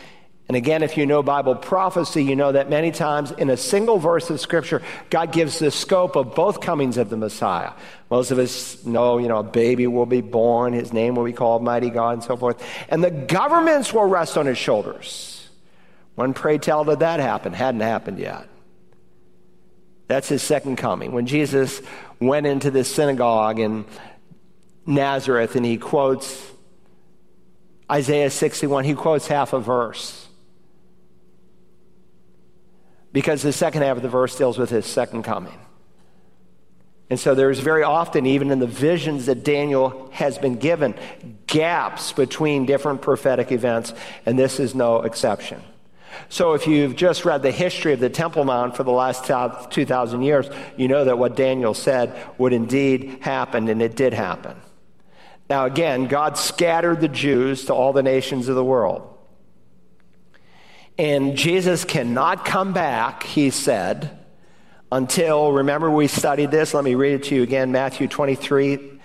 And 0.46 0.56
again, 0.56 0.82
if 0.82 0.96
you 0.96 1.06
know 1.06 1.22
Bible 1.22 1.54
prophecy, 1.54 2.24
you 2.24 2.34
know 2.34 2.50
that 2.50 2.68
many 2.68 2.90
times 2.90 3.30
in 3.30 3.50
a 3.50 3.56
single 3.56 3.98
verse 3.98 4.30
of 4.30 4.40
Scripture, 4.40 4.82
God 5.08 5.32
gives 5.32 5.60
the 5.60 5.70
scope 5.70 6.16
of 6.16 6.34
both 6.34 6.60
comings 6.60 6.96
of 6.96 7.08
the 7.08 7.16
Messiah. 7.16 7.70
Most 8.10 8.32
of 8.32 8.38
us 8.40 8.84
know, 8.84 9.18
you 9.18 9.28
know, 9.28 9.38
a 9.38 9.44
baby 9.44 9.86
will 9.86 10.06
be 10.06 10.20
born, 10.22 10.72
his 10.72 10.92
name 10.92 11.14
will 11.14 11.24
be 11.24 11.32
called 11.32 11.62
Mighty 11.62 11.88
God, 11.88 12.14
and 12.14 12.24
so 12.24 12.36
forth. 12.36 12.60
And 12.88 13.02
the 13.02 13.12
governments 13.12 13.92
will 13.92 14.06
rest 14.06 14.36
on 14.36 14.46
his 14.46 14.58
shoulders. 14.58 15.29
When 16.14 16.34
pray 16.34 16.58
tell 16.58 16.84
did 16.84 17.00
that 17.00 17.20
happen? 17.20 17.52
Hadn't 17.52 17.80
happened 17.80 18.18
yet. 18.18 18.48
That's 20.06 20.28
his 20.28 20.42
second 20.42 20.76
coming. 20.76 21.12
When 21.12 21.26
Jesus 21.26 21.80
went 22.18 22.46
into 22.46 22.70
the 22.70 22.84
synagogue 22.84 23.60
in 23.60 23.84
Nazareth 24.84 25.54
and 25.54 25.64
he 25.64 25.78
quotes 25.78 26.50
Isaiah 27.90 28.30
61, 28.30 28.84
he 28.84 28.94
quotes 28.94 29.26
half 29.26 29.52
a 29.52 29.60
verse. 29.60 30.26
Because 33.12 33.42
the 33.42 33.52
second 33.52 33.82
half 33.82 33.96
of 33.96 34.02
the 34.02 34.08
verse 34.08 34.36
deals 34.36 34.58
with 34.58 34.70
his 34.70 34.86
second 34.86 35.22
coming. 35.22 35.58
And 37.08 37.18
so 37.18 37.34
there's 37.34 37.58
very 37.58 37.82
often, 37.82 38.24
even 38.26 38.52
in 38.52 38.60
the 38.60 38.68
visions 38.68 39.26
that 39.26 39.42
Daniel 39.42 40.08
has 40.12 40.38
been 40.38 40.56
given, 40.56 40.94
gaps 41.48 42.12
between 42.12 42.66
different 42.66 43.02
prophetic 43.02 43.50
events, 43.50 43.92
and 44.26 44.38
this 44.38 44.60
is 44.60 44.76
no 44.76 45.02
exception. 45.02 45.60
So, 46.28 46.54
if 46.54 46.66
you've 46.66 46.96
just 46.96 47.24
read 47.24 47.42
the 47.42 47.50
history 47.50 47.92
of 47.92 48.00
the 48.00 48.10
Temple 48.10 48.44
Mount 48.44 48.76
for 48.76 48.82
the 48.84 48.90
last 48.90 49.24
2,000 49.24 50.22
years, 50.22 50.48
you 50.76 50.88
know 50.88 51.04
that 51.04 51.18
what 51.18 51.36
Daniel 51.36 51.74
said 51.74 52.14
would 52.38 52.52
indeed 52.52 53.18
happen, 53.20 53.68
and 53.68 53.80
it 53.82 53.96
did 53.96 54.12
happen. 54.12 54.56
Now, 55.48 55.64
again, 55.66 56.06
God 56.06 56.36
scattered 56.38 57.00
the 57.00 57.08
Jews 57.08 57.64
to 57.66 57.74
all 57.74 57.92
the 57.92 58.02
nations 58.02 58.48
of 58.48 58.54
the 58.54 58.64
world. 58.64 59.06
And 60.98 61.36
Jesus 61.36 61.84
cannot 61.84 62.44
come 62.44 62.72
back, 62.72 63.22
he 63.22 63.50
said, 63.50 64.18
until, 64.92 65.52
remember, 65.52 65.90
we 65.90 66.06
studied 66.06 66.50
this. 66.50 66.74
Let 66.74 66.84
me 66.84 66.94
read 66.94 67.14
it 67.14 67.22
to 67.24 67.34
you 67.34 67.42
again 67.42 67.72
Matthew 67.72 68.08
23. 68.08 68.98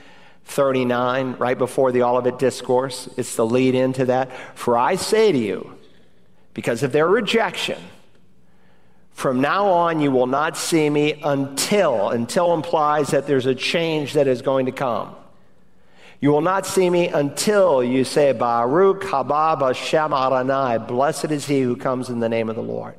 39, 0.48 1.38
right 1.40 1.58
before 1.58 1.92
the 1.92 2.04
Olivet 2.04 2.38
Discourse. 2.38 3.10
It's 3.18 3.36
the 3.36 3.44
lead 3.44 3.74
into 3.74 4.06
that. 4.06 4.32
For 4.56 4.78
I 4.78 4.96
say 4.96 5.32
to 5.32 5.38
you, 5.40 5.75
because 6.56 6.82
of 6.82 6.92
their 6.92 7.08
rejection. 7.08 7.80
From 9.12 9.40
now 9.40 9.68
on, 9.68 10.00
you 10.00 10.10
will 10.10 10.26
not 10.26 10.58
see 10.58 10.90
me 10.90 11.22
until, 11.24 12.10
until 12.10 12.54
implies 12.54 13.10
that 13.10 13.28
there's 13.28 13.46
a 13.46 13.54
change 13.54 14.14
that 14.14 14.28
is 14.28 14.42
going 14.42 14.66
to 14.66 14.72
come. 14.72 15.16
You 16.20 16.32
will 16.32 16.42
not 16.42 16.66
see 16.66 16.90
me 16.90 17.10
until 17.10 17.84
you 17.84 18.04
say, 18.04 18.32
Baruch 18.32 19.04
haba 19.04 19.60
b'shem 19.60 20.12
Adonai, 20.12 20.86
blessed 20.88 21.32
is 21.32 21.46
he 21.46 21.62
who 21.62 21.76
comes 21.76 22.10
in 22.10 22.20
the 22.20 22.30
name 22.30 22.50
of 22.50 22.56
the 22.56 22.64
Lord. 22.64 22.96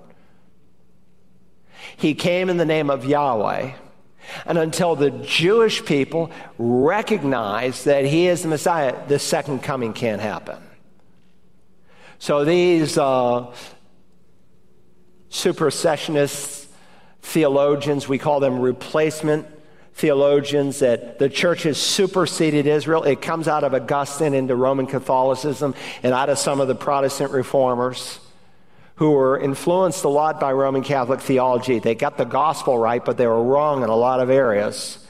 He 1.97 2.15
came 2.15 2.51
in 2.51 2.59
the 2.59 2.67
name 2.67 2.91
of 2.91 3.05
Yahweh, 3.05 3.73
and 4.45 4.59
until 4.59 4.97
the 4.97 5.11
Jewish 5.11 5.85
people 5.85 6.31
recognize 6.59 7.85
that 7.85 8.05
he 8.05 8.27
is 8.27 8.43
the 8.43 8.49
Messiah, 8.49 8.95
the 9.09 9.19
second 9.19 9.63
coming 9.63 9.95
can't 9.95 10.21
happen. 10.21 10.66
So 12.19 12.45
these 12.45 12.97
uh, 12.97 13.53
supersessionists, 15.31 16.67
theologians, 17.23 18.09
we 18.09 18.19
call 18.19 18.41
them 18.41 18.61
replacement 18.61 19.47
theologians, 19.95 20.81
that 20.81 21.19
the 21.19 21.29
church 21.29 21.63
has 21.63 21.79
superseded 21.79 22.67
Israel. 22.67 23.03
It 23.03 23.23
comes 23.23 23.49
out 23.49 23.65
of 23.65 23.75
Augustine 23.75 24.35
into 24.35 24.55
Roman 24.55 24.87
Catholicism 24.87 25.75
and 26.03 26.13
out 26.13 26.29
of 26.29 26.39
some 26.39 26.61
of 26.61 26.69
the 26.69 26.75
Protestant 26.75 27.33
reformers 27.33 28.21
who 28.97 29.11
were 29.11 29.39
influenced 29.39 30.05
a 30.05 30.09
lot 30.09 30.41
by 30.41 30.53
Roman 30.53 30.83
Catholic 30.83 31.21
theology. 31.21 31.79
They 31.79 31.95
got 31.95 32.17
the 32.17 32.25
gospel 32.25 32.79
right, 32.79 33.05
but 33.05 33.17
they 33.17 33.27
were 33.27 33.43
wrong 33.43 33.83
in 33.83 33.91
a 33.91 33.97
lot 33.97 34.21
of 34.21 34.31
areas. 34.31 35.06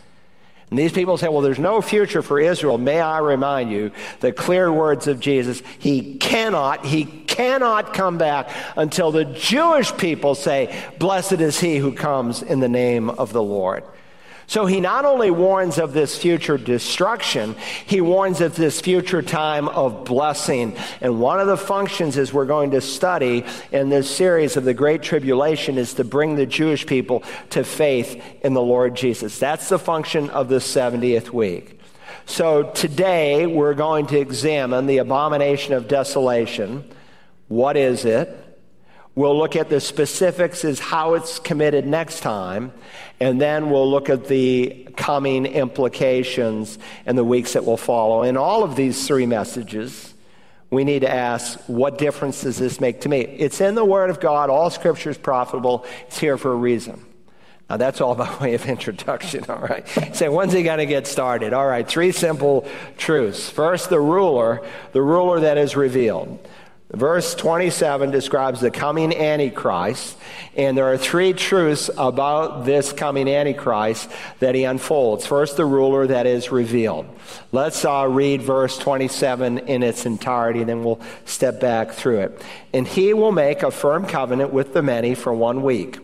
And 0.71 0.79
these 0.79 0.93
people 0.93 1.17
say, 1.17 1.29
well, 1.29 1.43
there's 1.43 1.61
no 1.61 1.81
future 1.81 2.23
for 2.23 2.41
Israel. 2.41 2.77
May 2.77 3.01
I 3.01 3.19
remind 3.19 3.71
you 3.71 3.93
the 4.19 4.33
clear 4.33 4.73
words 4.73 5.07
of 5.07 5.21
Jesus. 5.21 5.63
He 5.79 6.17
cannot, 6.17 6.85
he 6.85 7.05
cannot 7.05 7.95
come 7.95 8.19
back 8.19 8.51
until 8.77 9.13
the 9.13 9.25
Jewish 9.25 9.97
people 9.97 10.35
say, 10.35 10.77
blessed 10.99 11.35
is 11.35 11.61
he 11.61 11.77
who 11.77 11.93
comes 11.93 12.43
in 12.43 12.59
the 12.59 12.69
name 12.69 13.11
of 13.11 13.33
the 13.33 13.43
Lord. 13.43 13.85
So 14.49 14.67
he 14.67 14.81
not 14.81 15.05
only 15.05 15.31
warns 15.31 15.77
of 15.77 15.93
this 15.93 16.17
future 16.17 16.57
destruction, 16.57 17.57
he 17.87 18.01
warns 18.01 18.41
of 18.41 18.55
this 18.55 18.81
future 18.81 19.21
time 19.21 19.69
of 19.69 20.05
blessing. 20.05 20.77
And 21.01 21.21
one 21.21 21.41
of 21.41 21.49
the 21.49 21.57
functions 21.57 22.17
as 22.17 22.33
we're 22.33 22.47
going 22.47 22.71
to 22.71 22.81
study 22.81 23.45
in 23.73 23.89
this 23.89 24.09
series 24.09 24.57
of 24.57 24.65
the 24.65 24.75
Great 24.75 25.03
Tribulation 25.03 25.79
is 25.79 25.95
to 25.95 26.05
bring 26.05 26.37
the 26.37 26.47
Jewish 26.47 26.87
people 26.87 27.25
to 27.51 27.65
faith 27.65 28.23
in 28.43 28.55
the 28.55 28.63
Lord 28.63 28.95
Jesus. 28.95 29.39
That's 29.39 29.69
the 29.69 29.81
function 29.81 30.31
of 30.31 30.49
the 30.49 30.59
70th 30.59 31.31
week. 31.31 31.81
So 32.25 32.71
today 32.71 33.47
we're 33.47 33.75
going 33.75 34.07
to 34.09 34.19
examine 34.19 34.87
the 34.87 34.99
abomination 34.99 35.75
of 35.75 35.89
desolation. 35.89 36.89
What 37.49 37.77
is 37.77 38.05
it? 38.05 38.46
We'll 39.17 39.37
look 39.37 39.57
at 39.57 39.71
the 39.71 39.81
specifics 39.81 40.63
as 40.63 40.79
how 40.79 41.15
it's 41.15 41.39
committed 41.39 41.87
next 41.87 42.21
time, 42.21 42.71
and 43.19 43.41
then 43.41 43.71
we'll 43.71 43.91
look 43.91 44.11
at 44.11 44.29
the 44.29 44.87
coming 44.95 45.47
implications 45.47 46.79
in 47.07 47.17
the 47.17 47.25
weeks 47.25 47.55
that 47.55 47.65
will 47.65 47.79
follow. 47.79 48.25
In 48.25 48.37
all 48.37 48.63
of 48.63 48.77
these 48.77 49.07
three 49.07 49.25
messages, 49.25 50.13
we 50.69 50.85
need 50.85 51.01
to 51.01 51.11
ask, 51.11 51.59
what 51.67 51.97
difference 51.97 52.43
does 52.43 52.59
this 52.59 52.79
make 52.79 53.01
to 53.01 53.09
me? 53.09 53.21
It's 53.21 53.63
in 53.63 53.75
the 53.75 53.87
Word 53.87 54.11
of 54.11 54.21
God. 54.21 54.51
All 54.51 54.69
Scripture 54.69 55.09
is 55.09 55.17
profitable. 55.17 55.87
It's 56.09 56.19
here 56.19 56.37
for 56.37 56.53
a 56.53 56.57
reason. 56.57 57.03
Now, 57.71 57.79
that's 57.79 58.03
all 58.03 58.15
by 58.17 58.37
way 58.39 58.53
of 58.53 58.67
introduction, 58.67 59.47
all 59.49 59.61
right? 59.61 59.89
Say, 59.89 60.13
so 60.13 60.31
when's 60.31 60.53
he 60.53 60.63
going 60.63 60.79
to 60.79 60.87
get 60.87 61.07
started? 61.07 61.55
All 61.55 61.67
right, 61.67 61.89
three 61.89 62.13
simple 62.13 62.69
truths. 62.99 63.49
First, 63.49 63.89
the 63.89 63.99
ruler, 63.99 64.61
the 64.93 65.01
ruler 65.01 65.41
that 65.41 65.57
is 65.57 65.75
revealed. 65.75 66.39
Verse 66.91 67.35
27 67.35 68.13
describes 68.13 68.61
the 68.61 68.71
coming 68.71 69.13
Antichrist, 69.13 70.17
and 70.57 70.79
there 70.79 70.93
are 70.93 70.97
three 70.97 71.33
truths 71.33 71.91
about 71.99 72.65
this 72.65 72.93
coming 72.93 73.29
Antichrist 73.29 74.09
that 74.39 74.55
he 74.55 74.63
unfolds. 74.63 75.27
First, 75.27 75.57
the 75.57 75.65
ruler 75.65 76.07
that 76.07 76.27
is 76.27 76.53
revealed. 76.53 77.07
Let's 77.51 77.85
uh, 77.85 78.07
read 78.09 78.41
verse 78.41 78.79
27 78.79 79.59
in 79.59 79.83
its 79.83 80.07
entirety, 80.07 80.61
and 80.61 80.69
then 80.69 80.85
we'll 80.85 81.01
step 81.25 81.59
back 81.59 81.91
through 81.91 82.21
it. 82.21 82.43
And 82.73 82.87
he 82.87 83.13
will 83.15 83.33
make 83.33 83.65
a 83.65 83.73
firm 83.73 84.07
covenant 84.07 84.53
with 84.53 84.73
the 84.73 84.83
many 84.83 85.17
for 85.17 85.35
one 85.35 85.63
week. 85.65 85.99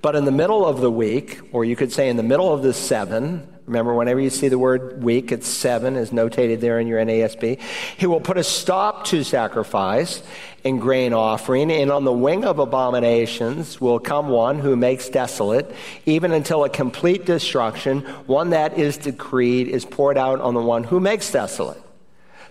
But 0.00 0.16
in 0.16 0.24
the 0.24 0.32
middle 0.32 0.64
of 0.64 0.80
the 0.80 0.90
week, 0.90 1.40
or 1.52 1.62
you 1.62 1.76
could 1.76 1.92
say 1.92 2.08
in 2.08 2.16
the 2.16 2.22
middle 2.22 2.54
of 2.54 2.62
the 2.62 2.72
seven, 2.72 3.46
Remember, 3.66 3.92
whenever 3.94 4.20
you 4.20 4.30
see 4.30 4.46
the 4.46 4.60
word 4.60 5.02
week, 5.02 5.32
it's 5.32 5.48
seven, 5.48 5.96
is 5.96 6.10
notated 6.10 6.60
there 6.60 6.78
in 6.78 6.86
your 6.86 7.00
NASB. 7.00 7.60
He 7.96 8.06
will 8.06 8.20
put 8.20 8.38
a 8.38 8.44
stop 8.44 9.06
to 9.06 9.24
sacrifice 9.24 10.22
and 10.64 10.80
grain 10.80 11.12
offering, 11.12 11.72
and 11.72 11.90
on 11.90 12.04
the 12.04 12.12
wing 12.12 12.44
of 12.44 12.60
abominations 12.60 13.80
will 13.80 13.98
come 13.98 14.28
one 14.28 14.60
who 14.60 14.76
makes 14.76 15.08
desolate, 15.08 15.74
even 16.06 16.30
until 16.30 16.62
a 16.62 16.68
complete 16.68 17.26
destruction, 17.26 18.02
one 18.26 18.50
that 18.50 18.78
is 18.78 18.98
decreed, 18.98 19.66
is 19.66 19.84
poured 19.84 20.16
out 20.16 20.40
on 20.40 20.54
the 20.54 20.62
one 20.62 20.84
who 20.84 21.00
makes 21.00 21.32
desolate. 21.32 21.82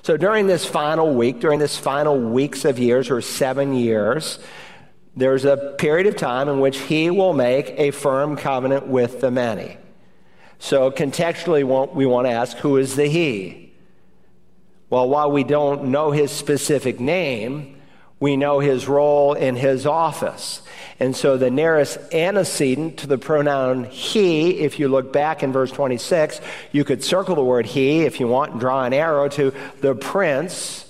So 0.02 0.18
during 0.18 0.48
this 0.48 0.66
final 0.66 1.16
week, 1.16 1.40
during 1.40 1.60
this 1.60 1.78
final 1.78 2.20
weeks 2.20 2.66
of 2.66 2.78
years, 2.78 3.10
or 3.10 3.22
seven 3.22 3.74
years, 3.74 4.38
there's 5.16 5.46
a 5.46 5.76
period 5.78 6.08
of 6.08 6.18
time 6.18 6.50
in 6.50 6.60
which 6.60 6.78
he 6.78 7.10
will 7.10 7.34
make 7.34 7.74
a 7.78 7.92
firm 7.92 8.36
covenant 8.36 8.88
with 8.88 9.22
the 9.22 9.32
many. 9.32 9.78
So 10.60 10.92
contextually, 10.92 11.64
we 11.94 12.06
want 12.06 12.28
to 12.28 12.32
ask 12.32 12.58
who 12.58 12.78
is 12.78 12.96
the 12.96 13.08
he? 13.08 13.74
Well, 14.90 15.10
while 15.10 15.32
we 15.32 15.44
don't 15.44 15.86
know 15.86 16.12
his 16.12 16.32
specific 16.32 17.00
name, 17.00 17.76
we 18.20 18.38
know 18.38 18.60
his 18.60 18.88
role 18.88 19.34
in 19.34 19.56
his 19.56 19.86
office. 19.86 20.62
And 21.00 21.16
so 21.16 21.38
the 21.38 21.52
nearest 21.52 21.98
antecedent 22.14 22.98
to 23.00 23.08
the 23.08 23.18
pronoun 23.18 23.84
he, 23.86 24.60
if 24.60 24.80
you 24.80 24.88
look 24.88 25.12
back 25.12 25.44
in 25.44 25.52
verse 25.52 25.72
26, 25.72 26.40
you 26.72 26.86
could 26.86 27.04
circle 27.04 27.36
the 27.36 27.44
word 27.44 27.66
he 27.66 28.02
if 28.02 28.20
you 28.20 28.28
want 28.28 28.52
and 28.52 28.60
draw 28.60 28.86
an 28.86 28.94
arrow 28.94 29.28
to 29.30 29.54
the 29.82 29.96
prince 29.96 30.86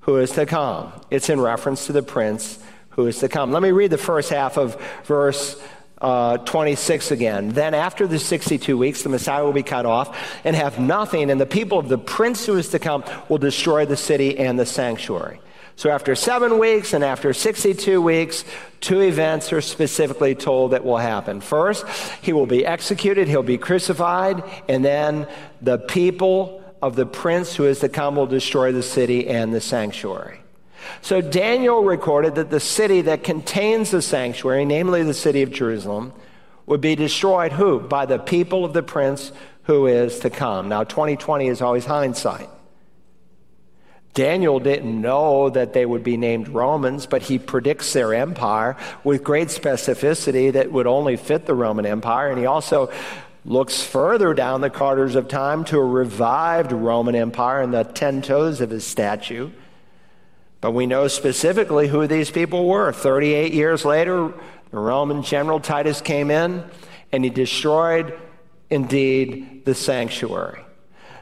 who 0.00 0.18
is 0.18 0.30
to 0.32 0.46
come. 0.46 0.92
It's 1.10 1.28
in 1.28 1.40
reference 1.40 1.86
to 1.86 1.92
the 1.92 2.02
prince 2.02 2.58
who 2.90 3.06
is 3.06 3.18
to 3.18 3.28
come. 3.28 3.50
Let 3.50 3.62
me 3.62 3.72
read 3.72 3.90
the 3.90 3.98
first 3.98 4.30
half 4.30 4.56
of 4.56 4.80
verse 5.04 5.60
uh, 6.00 6.38
26 6.38 7.10
again. 7.10 7.50
Then, 7.50 7.74
after 7.74 8.06
the 8.06 8.18
62 8.18 8.76
weeks, 8.76 9.02
the 9.02 9.08
Messiah 9.08 9.44
will 9.44 9.52
be 9.52 9.62
cut 9.62 9.86
off 9.86 10.16
and 10.44 10.54
have 10.54 10.78
nothing, 10.78 11.30
and 11.30 11.40
the 11.40 11.46
people 11.46 11.78
of 11.78 11.88
the 11.88 11.98
prince 11.98 12.46
who 12.46 12.56
is 12.56 12.68
to 12.70 12.78
come 12.78 13.04
will 13.28 13.38
destroy 13.38 13.86
the 13.86 13.96
city 13.96 14.38
and 14.38 14.58
the 14.58 14.66
sanctuary. 14.66 15.40
So, 15.76 15.90
after 15.90 16.14
seven 16.14 16.58
weeks 16.58 16.92
and 16.92 17.04
after 17.04 17.32
62 17.32 18.02
weeks, 18.02 18.44
two 18.80 19.00
events 19.00 19.52
are 19.52 19.60
specifically 19.60 20.34
told 20.34 20.72
that 20.72 20.84
will 20.84 20.96
happen. 20.96 21.40
First, 21.40 21.86
he 22.20 22.32
will 22.32 22.46
be 22.46 22.66
executed, 22.66 23.28
he'll 23.28 23.42
be 23.42 23.58
crucified, 23.58 24.42
and 24.68 24.84
then 24.84 25.28
the 25.62 25.78
people 25.78 26.64
of 26.82 26.96
the 26.96 27.06
prince 27.06 27.54
who 27.54 27.64
is 27.64 27.80
to 27.80 27.88
come 27.88 28.16
will 28.16 28.26
destroy 28.26 28.72
the 28.72 28.82
city 28.82 29.28
and 29.28 29.52
the 29.52 29.60
sanctuary. 29.60 30.37
So 31.02 31.20
Daniel 31.20 31.82
recorded 31.82 32.34
that 32.36 32.50
the 32.50 32.60
city 32.60 33.02
that 33.02 33.24
contains 33.24 33.90
the 33.90 34.02
sanctuary, 34.02 34.64
namely 34.64 35.02
the 35.02 35.14
city 35.14 35.42
of 35.42 35.50
Jerusalem, 35.50 36.12
would 36.66 36.80
be 36.80 36.96
destroyed 36.96 37.52
who? 37.52 37.80
By 37.80 38.06
the 38.06 38.18
people 38.18 38.64
of 38.64 38.72
the 38.72 38.82
prince 38.82 39.32
who 39.64 39.86
is 39.86 40.18
to 40.20 40.30
come. 40.30 40.68
Now 40.68 40.84
2020 40.84 41.48
is 41.48 41.62
always 41.62 41.84
hindsight. 41.84 42.48
Daniel 44.14 44.58
didn't 44.58 45.00
know 45.00 45.48
that 45.50 45.72
they 45.74 45.86
would 45.86 46.02
be 46.02 46.16
named 46.16 46.48
Romans, 46.48 47.06
but 47.06 47.22
he 47.22 47.38
predicts 47.38 47.92
their 47.92 48.14
empire 48.14 48.76
with 49.04 49.22
great 49.22 49.48
specificity 49.48 50.52
that 50.52 50.72
would 50.72 50.86
only 50.86 51.16
fit 51.16 51.46
the 51.46 51.54
Roman 51.54 51.86
Empire. 51.86 52.30
And 52.30 52.38
he 52.38 52.46
also 52.46 52.90
looks 53.44 53.82
further 53.82 54.34
down 54.34 54.60
the 54.60 54.70
corridors 54.70 55.14
of 55.14 55.28
time 55.28 55.64
to 55.66 55.78
a 55.78 55.84
revived 55.84 56.72
Roman 56.72 57.14
Empire 57.14 57.60
and 57.60 57.72
the 57.72 57.84
ten 57.84 58.20
toes 58.20 58.60
of 58.60 58.70
his 58.70 58.84
statue. 58.84 59.50
But 60.60 60.72
we 60.72 60.86
know 60.86 61.08
specifically 61.08 61.88
who 61.88 62.06
these 62.06 62.30
people 62.30 62.66
were. 62.66 62.92
38 62.92 63.52
years 63.52 63.84
later, 63.84 64.32
the 64.70 64.78
Roman 64.78 65.22
general 65.22 65.60
Titus 65.60 66.00
came 66.00 66.30
in 66.30 66.64
and 67.12 67.24
he 67.24 67.30
destroyed, 67.30 68.18
indeed, 68.68 69.64
the 69.64 69.74
sanctuary. 69.74 70.62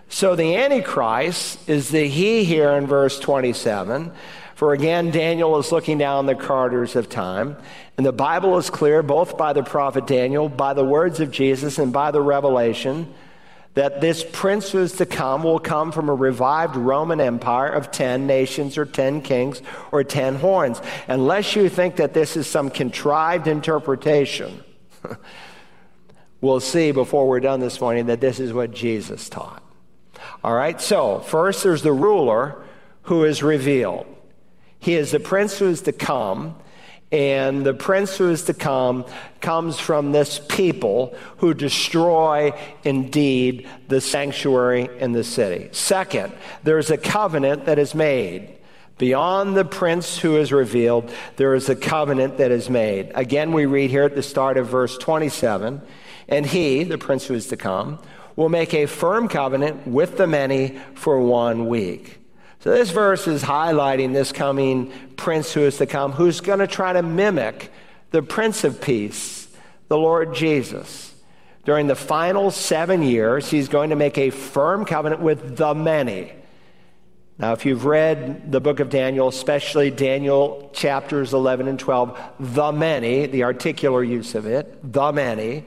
So 0.08 0.36
the 0.36 0.56
Antichrist 0.56 1.68
is 1.68 1.90
the 1.90 2.08
he 2.08 2.44
here 2.44 2.70
in 2.70 2.86
verse 2.86 3.18
27. 3.18 4.12
For 4.54 4.72
again, 4.72 5.10
Daniel 5.10 5.58
is 5.58 5.70
looking 5.70 5.98
down 5.98 6.24
the 6.24 6.34
corridors 6.34 6.96
of 6.96 7.10
time. 7.10 7.56
And 7.98 8.06
the 8.06 8.12
Bible 8.12 8.56
is 8.56 8.70
clear, 8.70 9.02
both 9.02 9.36
by 9.36 9.52
the 9.52 9.62
prophet 9.62 10.06
Daniel, 10.06 10.48
by 10.48 10.72
the 10.74 10.84
words 10.84 11.20
of 11.20 11.30
Jesus, 11.30 11.78
and 11.78 11.92
by 11.92 12.10
the 12.10 12.22
revelation 12.22 13.12
that 13.76 14.00
this 14.00 14.24
prince 14.32 14.70
who 14.70 14.78
is 14.78 14.92
to 14.92 15.04
come 15.04 15.42
will 15.42 15.58
come 15.58 15.92
from 15.92 16.08
a 16.08 16.14
revived 16.14 16.76
Roman 16.76 17.20
Empire 17.20 17.68
of 17.68 17.90
10 17.90 18.26
nations 18.26 18.78
or 18.78 18.86
10 18.86 19.20
kings 19.20 19.60
or 19.92 20.02
10 20.02 20.36
horns. 20.36 20.80
Unless 21.08 21.54
you 21.56 21.68
think 21.68 21.96
that 21.96 22.14
this 22.14 22.38
is 22.38 22.46
some 22.46 22.70
contrived 22.70 23.46
interpretation, 23.46 24.64
we'll 26.40 26.58
see 26.58 26.90
before 26.90 27.28
we're 27.28 27.38
done 27.38 27.60
this 27.60 27.78
morning 27.78 28.06
that 28.06 28.22
this 28.22 28.40
is 28.40 28.50
what 28.50 28.70
Jesus 28.70 29.28
taught. 29.28 29.62
All 30.42 30.54
right, 30.54 30.80
so 30.80 31.20
first 31.20 31.62
there's 31.62 31.82
the 31.82 31.92
ruler 31.92 32.56
who 33.02 33.24
is 33.24 33.42
revealed. 33.42 34.06
He 34.78 34.94
is 34.94 35.10
the 35.10 35.20
prince 35.20 35.58
who 35.58 35.68
is 35.68 35.82
to 35.82 35.92
come. 35.92 36.56
And 37.12 37.64
the 37.64 37.74
prince 37.74 38.16
who 38.16 38.30
is 38.30 38.44
to 38.44 38.54
come 38.54 39.04
comes 39.40 39.78
from 39.78 40.10
this 40.10 40.40
people 40.48 41.16
who 41.38 41.54
destroy 41.54 42.52
indeed 42.82 43.68
the 43.88 44.00
sanctuary 44.00 44.88
in 44.98 45.12
the 45.12 45.22
city. 45.22 45.68
Second, 45.72 46.32
there's 46.64 46.90
a 46.90 46.96
covenant 46.96 47.66
that 47.66 47.78
is 47.78 47.94
made. 47.94 48.52
Beyond 48.98 49.56
the 49.56 49.64
prince 49.64 50.18
who 50.18 50.36
is 50.36 50.52
revealed, 50.52 51.12
there 51.36 51.54
is 51.54 51.68
a 51.68 51.76
covenant 51.76 52.38
that 52.38 52.50
is 52.50 52.68
made. 52.70 53.12
Again, 53.14 53.52
we 53.52 53.66
read 53.66 53.90
here 53.90 54.04
at 54.04 54.14
the 54.14 54.22
start 54.22 54.56
of 54.56 54.68
verse 54.68 54.96
27 54.98 55.82
and 56.28 56.46
he, 56.46 56.82
the 56.82 56.98
prince 56.98 57.26
who 57.26 57.34
is 57.34 57.46
to 57.48 57.56
come, 57.56 57.98
will 58.34 58.48
make 58.48 58.74
a 58.74 58.86
firm 58.86 59.28
covenant 59.28 59.86
with 59.86 60.16
the 60.16 60.26
many 60.26 60.78
for 60.94 61.20
one 61.20 61.68
week. 61.68 62.18
So 62.66 62.72
this 62.72 62.90
verse 62.90 63.28
is 63.28 63.44
highlighting 63.44 64.12
this 64.12 64.32
coming 64.32 64.90
prince 65.16 65.52
who 65.52 65.60
is 65.60 65.76
to 65.76 65.86
come, 65.86 66.10
who's 66.10 66.40
going 66.40 66.58
to 66.58 66.66
try 66.66 66.92
to 66.92 67.00
mimic 67.00 67.70
the 68.10 68.22
Prince 68.22 68.64
of 68.64 68.80
Peace, 68.80 69.46
the 69.86 69.96
Lord 69.96 70.34
Jesus. 70.34 71.14
During 71.64 71.86
the 71.86 71.94
final 71.94 72.50
seven 72.50 73.04
years, 73.04 73.48
he's 73.48 73.68
going 73.68 73.90
to 73.90 73.96
make 73.96 74.18
a 74.18 74.30
firm 74.30 74.84
covenant 74.84 75.22
with 75.22 75.56
the 75.56 75.76
many. 75.76 76.32
Now, 77.38 77.52
if 77.52 77.64
you've 77.64 77.84
read 77.84 78.50
the 78.50 78.60
book 78.60 78.80
of 78.80 78.90
Daniel, 78.90 79.28
especially 79.28 79.92
Daniel 79.92 80.68
chapters 80.72 81.34
11 81.34 81.68
and 81.68 81.78
12, 81.78 82.18
the 82.40 82.72
many, 82.72 83.26
the 83.26 83.44
articular 83.44 84.02
use 84.02 84.34
of 84.34 84.44
it, 84.44 84.92
the 84.92 85.12
many, 85.12 85.66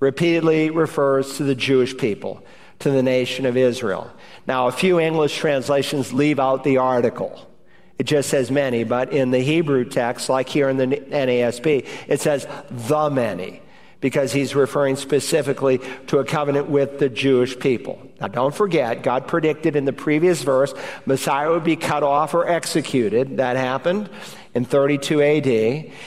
repeatedly 0.00 0.70
refers 0.70 1.36
to 1.36 1.44
the 1.44 1.54
Jewish 1.54 1.96
people, 1.96 2.44
to 2.84 2.90
the 2.90 3.02
nation 3.02 3.46
of 3.46 3.56
Israel. 3.56 4.10
Now, 4.46 4.68
a 4.68 4.72
few 4.72 5.00
English 5.00 5.36
translations 5.38 6.12
leave 6.12 6.38
out 6.38 6.64
the 6.64 6.76
article. 6.76 7.50
It 7.98 8.04
just 8.04 8.28
says 8.28 8.50
many, 8.50 8.84
but 8.84 9.12
in 9.12 9.30
the 9.30 9.38
Hebrew 9.38 9.84
text, 9.86 10.28
like 10.28 10.50
here 10.50 10.68
in 10.68 10.76
the 10.76 10.86
NASB, 10.86 11.86
it 12.08 12.20
says 12.20 12.46
the 12.70 13.08
many 13.08 13.62
because 14.00 14.34
he's 14.34 14.54
referring 14.54 14.96
specifically 14.96 15.80
to 16.08 16.18
a 16.18 16.24
covenant 16.24 16.68
with 16.68 16.98
the 16.98 17.08
Jewish 17.08 17.58
people. 17.58 17.98
Now, 18.20 18.28
don't 18.28 18.54
forget, 18.54 19.02
God 19.02 19.26
predicted 19.26 19.76
in 19.76 19.86
the 19.86 19.94
previous 19.94 20.42
verse 20.42 20.74
Messiah 21.06 21.50
would 21.50 21.64
be 21.64 21.76
cut 21.76 22.02
off 22.02 22.34
or 22.34 22.46
executed. 22.46 23.38
That 23.38 23.56
happened 23.56 24.10
in 24.54 24.64
32 24.64 25.20
AD. 25.20 25.46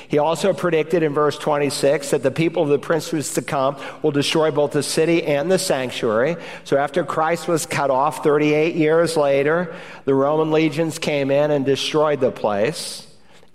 He 0.08 0.18
also 0.18 0.54
predicted 0.54 1.04
in 1.04 1.14
verse 1.14 1.38
26 1.38 2.12
that 2.12 2.24
the 2.24 2.32
people 2.32 2.64
of 2.64 2.70
the 2.70 2.80
prince 2.80 3.10
who 3.10 3.18
is 3.18 3.34
to 3.34 3.42
come 3.42 3.78
will 4.02 4.12
destroy 4.12 4.52
both 4.52 4.72
the 4.72 4.84
city 4.84 5.24
and 5.24 5.52
the 5.52 5.60
sanctuary. 5.60 6.38
So 6.64 6.78
after 6.78 7.04
Christ 7.04 7.48
was 7.48 7.66
cut 7.66 7.92
off 7.92 8.24
38 8.24 8.76
years 8.76 9.18
later, 9.18 9.76
the 10.06 10.16
Roman 10.16 10.52
legions 10.52 10.98
came 10.98 11.30
in 11.30 11.52
and 11.52 11.66
destroyed 11.66 12.22
the 12.22 12.32
place. 12.32 13.04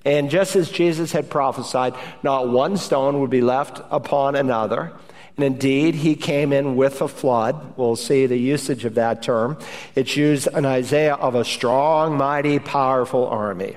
And 0.04 0.30
just 0.30 0.56
as 0.56 0.70
Jesus 0.70 1.12
had 1.12 1.30
prophesied, 1.30 1.94
not 2.22 2.48
one 2.48 2.76
stone 2.76 3.20
would 3.20 3.30
be 3.30 3.40
left 3.40 3.80
upon 3.90 4.34
another. 4.34 4.92
And 5.36 5.44
indeed, 5.46 5.94
he 5.94 6.14
came 6.16 6.52
in 6.52 6.76
with 6.76 7.00
a 7.00 7.08
flood. 7.08 7.74
We'll 7.78 7.96
see 7.96 8.26
the 8.26 8.36
usage 8.36 8.84
of 8.84 8.96
that 8.96 9.22
term. 9.22 9.56
It's 9.94 10.16
used 10.16 10.48
in 10.48 10.66
Isaiah 10.66 11.14
of 11.14 11.34
a 11.34 11.44
strong, 11.44 12.18
mighty, 12.18 12.58
powerful 12.58 13.26
army. 13.28 13.76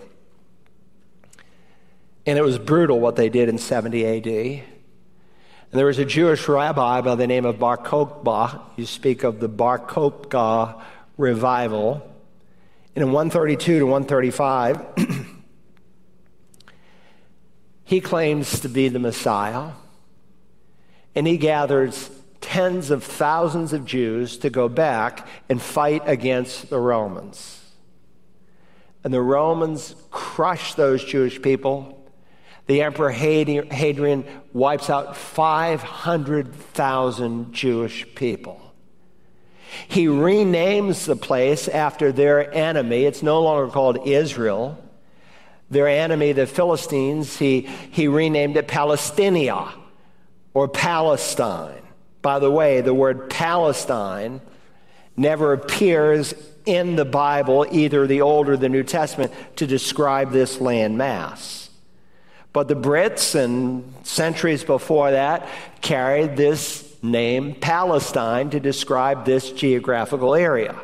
And 2.25 2.38
it 2.38 2.41
was 2.41 2.57
brutal 2.57 2.99
what 2.99 3.15
they 3.15 3.29
did 3.29 3.49
in 3.49 3.57
70 3.57 4.05
AD. 4.05 4.27
And 4.27 5.79
there 5.79 5.85
was 5.85 5.99
a 5.99 6.05
Jewish 6.05 6.47
rabbi 6.47 7.01
by 7.01 7.15
the 7.15 7.27
name 7.27 7.45
of 7.45 7.59
Bar 7.59 7.77
Kokhba. 7.77 8.61
You 8.77 8.85
speak 8.85 9.23
of 9.23 9.39
the 9.39 9.47
Bar 9.47 9.79
Kokhba 9.79 10.81
revival. 11.17 12.09
And 12.95 13.03
in 13.03 13.11
132 13.11 13.79
to 13.79 13.85
135, 13.85 14.85
he 17.83 17.99
claims 17.99 18.61
to 18.61 18.69
be 18.69 18.88
the 18.88 18.99
Messiah, 18.99 19.71
and 21.13 21.27
he 21.27 21.38
gathers 21.38 22.09
tens 22.39 22.89
of 22.89 23.03
thousands 23.03 23.73
of 23.73 23.85
Jews 23.85 24.38
to 24.38 24.49
go 24.49 24.69
back 24.69 25.27
and 25.49 25.61
fight 25.61 26.03
against 26.05 26.69
the 26.69 26.79
Romans. 26.79 27.61
And 29.03 29.13
the 29.13 29.21
Romans 29.21 29.93
crush 30.09 30.73
those 30.75 31.03
Jewish 31.03 31.41
people. 31.41 31.94
The 32.67 32.82
Emperor 32.82 33.12
Hadrian 33.12 34.25
wipes 34.51 34.89
out 34.89 35.15
500,000 35.15 37.54
Jewish 37.54 38.15
people. 38.15 38.60
He 39.88 40.08
renames 40.08 41.06
the 41.06 41.15
place 41.15 41.67
after 41.67 42.12
their 42.12 42.51
enemy. 42.54 43.06
It's 43.06 43.21
no 43.21 43.39
longer 43.41 43.71
called 43.71 44.08
Israel. 44.08 44.82
Their 45.69 45.88
enemy, 45.88 46.32
the 46.32 46.47
Philistines, 46.47 47.38
he, 47.38 47.62
he 47.91 48.08
renamed 48.08 48.58
it 48.58 48.67
Palestinia 48.67 49.71
or 50.54 50.67
Palestine. 50.67 51.84
By 52.21 52.39
the 52.39 52.49
way, 52.49 52.82
the 52.82 52.93
word 52.93 53.30
Palestine 53.30 54.41
never 55.17 55.54
appears 55.54 56.34
in 56.65 56.95
the 56.95 57.06
Bible, 57.06 57.67
either 57.71 58.08
the 58.08 58.21
Old 58.21 58.49
or 58.49 58.58
the 58.58 58.69
New 58.69 58.84
Testament, 58.84 59.32
to 59.58 59.67
describe 59.67 60.32
this 60.32 60.60
land 60.60 60.97
mass. 60.97 61.64
But 62.56 62.70
the 62.70 62.76
Brits 62.76 63.36
and 63.36 63.84
centuries 64.04 64.63
before 64.63 65.12
that 65.12 65.46
carried 65.82 66.38
this 66.38 66.89
name 67.04 67.54
Palestine 67.54 68.50
to 68.52 68.62
describe 68.62 69.26
this 69.26 69.52
geographical 69.52 70.34
area. 70.34 70.80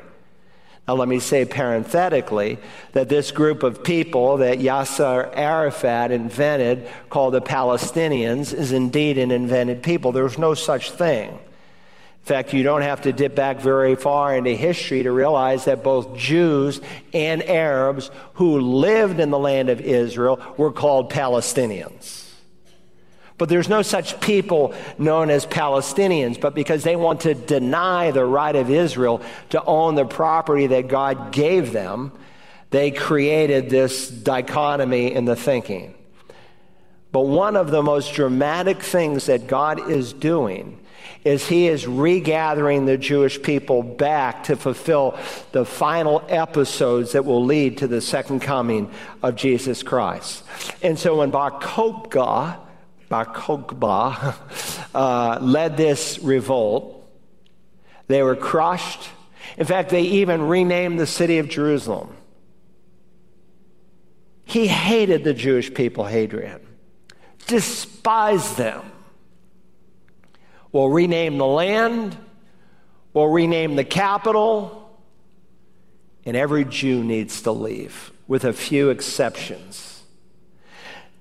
Now, 0.86 0.96
let 0.96 1.08
me 1.08 1.20
say 1.20 1.46
parenthetically 1.46 2.58
that 2.92 3.08
this 3.08 3.32
group 3.32 3.64
of 3.64 3.86
people 3.86 4.36
that 4.38 4.60
Yasser 4.60 5.32
Arafat 5.34 6.12
invented, 6.12 6.90
called 7.10 7.36
the 7.36 7.42
Palestinians, 7.42 8.54
is 8.54 8.74
indeed 8.74 9.18
an 9.18 9.32
invented 9.32 9.82
people. 9.82 10.12
There's 10.12 10.38
no 10.38 10.54
such 10.54 10.92
thing. 10.92 11.40
In 12.22 12.26
fact, 12.26 12.54
you 12.54 12.62
don't 12.62 12.84
have 12.84 13.02
to 13.02 13.14
dip 13.14 13.34
back 13.34 13.60
very 13.60 13.96
far 13.96 14.36
into 14.36 14.52
history 14.52 15.02
to 15.04 15.12
realize 15.12 15.66
that 15.66 15.84
both 15.84 16.16
Jews 16.16 16.80
and 17.14 17.42
Arabs 17.44 18.12
who 18.36 18.60
lived 18.60 19.20
in 19.20 19.32
the 19.32 19.40
land 19.40 19.70
of 19.70 19.82
Israel 19.82 20.40
were 20.56 20.72
called 20.72 21.12
Palestinians. 21.12 22.28
But 23.40 23.50
there's 23.50 23.68
no 23.68 23.82
such 23.82 24.22
people 24.22 24.76
known 25.00 25.32
as 25.32 25.48
Palestinians, 25.48 26.40
but 26.40 26.54
because 26.54 26.84
they 26.84 26.96
want 26.96 27.22
to 27.22 27.34
deny 27.34 28.12
the 28.12 28.24
right 28.24 28.56
of 28.56 28.70
Israel 28.70 29.24
to 29.50 29.64
own 29.64 29.96
the 29.96 30.06
property 30.06 30.68
that 30.68 30.90
God 30.90 31.32
gave 31.32 31.74
them, 31.74 32.12
they 32.70 32.92
created 32.92 33.72
this 33.72 34.12
dichotomy 34.12 35.12
in 35.12 35.26
the 35.26 35.36
thinking. 35.36 35.96
But 37.12 37.22
one 37.22 37.56
of 37.56 37.72
the 37.72 37.82
most 37.82 38.14
dramatic 38.14 38.84
things 38.84 39.26
that 39.26 39.48
God 39.48 39.90
is 39.90 40.14
doing 40.14 40.80
is 41.24 41.48
he 41.48 41.68
is 41.68 41.86
regathering 41.86 42.86
the 42.86 42.98
Jewish 42.98 43.42
people 43.42 43.84
back 43.84 44.46
to 44.46 44.56
fulfill 44.56 45.18
the 45.52 45.66
final 45.66 46.24
episodes 46.28 47.12
that 47.12 47.26
will 47.26 47.46
lead 47.46 47.78
to 47.78 47.88
the 47.88 48.02
second 48.02 48.42
coming 48.42 48.90
of 49.22 49.36
Jesus 49.36 49.84
Christ. 49.84 50.44
And 50.82 50.98
so 50.98 51.18
when 51.18 51.30
Bar 51.30 51.60
Kokhba, 51.60 52.60
Bar 53.10 54.36
uh, 54.96 55.40
led 55.42 55.78
this 55.78 56.20
revolt. 56.20 56.98
They 58.08 58.24
were 58.24 58.36
crushed. 58.36 59.10
In 59.58 59.66
fact, 59.66 59.90
they 59.90 60.02
even 60.02 60.44
renamed 60.44 61.00
the 61.00 61.08
city 61.08 61.38
of 61.38 61.50
Jerusalem. 61.50 62.16
He 64.46 64.68
hated 64.68 65.24
the 65.24 65.34
Jewish 65.34 65.74
people, 65.74 66.06
Hadrian, 66.06 66.62
despised 67.48 68.58
them. 68.58 68.84
We'll 70.72 70.90
rename 70.90 71.38
the 71.38 71.46
land, 71.46 72.18
we'll 73.14 73.28
rename 73.28 73.76
the 73.76 73.84
capital, 73.84 74.90
and 76.26 76.38
every 76.38 76.66
Jew 76.66 77.04
needs 77.04 77.42
to 77.44 77.52
leave, 77.52 78.12
with 78.28 78.46
a 78.46 78.54
few 78.54 78.90
exceptions. 78.90 80.04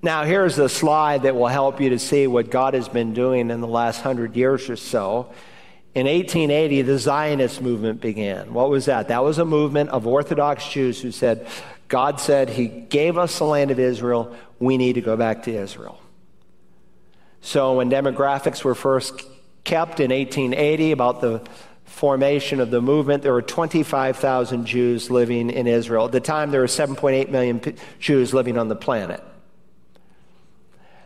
Now, 0.03 0.23
here's 0.23 0.57
a 0.57 0.69
slide 0.69 1.23
that 1.23 1.35
will 1.35 1.47
help 1.47 1.79
you 1.79 1.89
to 1.89 1.99
see 1.99 2.25
what 2.25 2.49
God 2.49 2.73
has 2.73 2.89
been 2.89 3.13
doing 3.13 3.51
in 3.51 3.61
the 3.61 3.67
last 3.67 4.01
hundred 4.01 4.35
years 4.35 4.69
or 4.69 4.75
so. 4.75 5.31
In 5.93 6.07
1880, 6.07 6.81
the 6.83 6.97
Zionist 6.97 7.61
movement 7.61 8.01
began. 8.01 8.53
What 8.53 8.69
was 8.69 8.85
that? 8.85 9.09
That 9.09 9.23
was 9.23 9.37
a 9.37 9.45
movement 9.45 9.89
of 9.89 10.07
Orthodox 10.07 10.67
Jews 10.67 11.01
who 11.01 11.11
said, 11.11 11.45
God 11.87 12.19
said 12.19 12.49
He 12.49 12.67
gave 12.67 13.17
us 13.17 13.37
the 13.37 13.43
land 13.43 13.69
of 13.69 13.79
Israel. 13.79 14.33
We 14.57 14.77
need 14.77 14.93
to 14.93 15.01
go 15.01 15.17
back 15.17 15.43
to 15.43 15.51
Israel. 15.53 15.99
So, 17.41 17.75
when 17.75 17.91
demographics 17.91 18.63
were 18.63 18.75
first 18.75 19.21
kept 19.63 19.99
in 19.99 20.11
1880 20.11 20.91
about 20.91 21.21
the 21.21 21.41
formation 21.85 22.59
of 22.59 22.71
the 22.71 22.81
movement, 22.81 23.21
there 23.21 23.33
were 23.33 23.41
25,000 23.41 24.65
Jews 24.65 25.11
living 25.11 25.49
in 25.49 25.67
Israel. 25.67 26.05
At 26.05 26.11
the 26.11 26.19
time, 26.19 26.51
there 26.51 26.61
were 26.61 26.67
7.8 26.67 27.29
million 27.29 27.61
Jews 27.99 28.33
living 28.33 28.57
on 28.57 28.69
the 28.69 28.75
planet. 28.75 29.23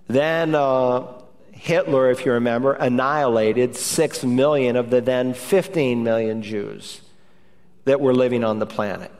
Then 0.07 0.53
uh, 0.53 1.07
Hitler, 1.51 2.11
if 2.11 2.25
you 2.25 2.33
remember, 2.33 2.73
annihilated 2.73 3.75
6 3.75 4.23
million 4.23 4.75
of 4.75 4.89
the 4.89 5.01
then 5.01 5.33
15 5.33 6.03
million 6.03 6.43
Jews 6.43 7.01
that 7.85 7.99
were 7.99 8.13
living 8.13 8.43
on 8.43 8.59
the 8.59 8.65
planet. 8.65 9.11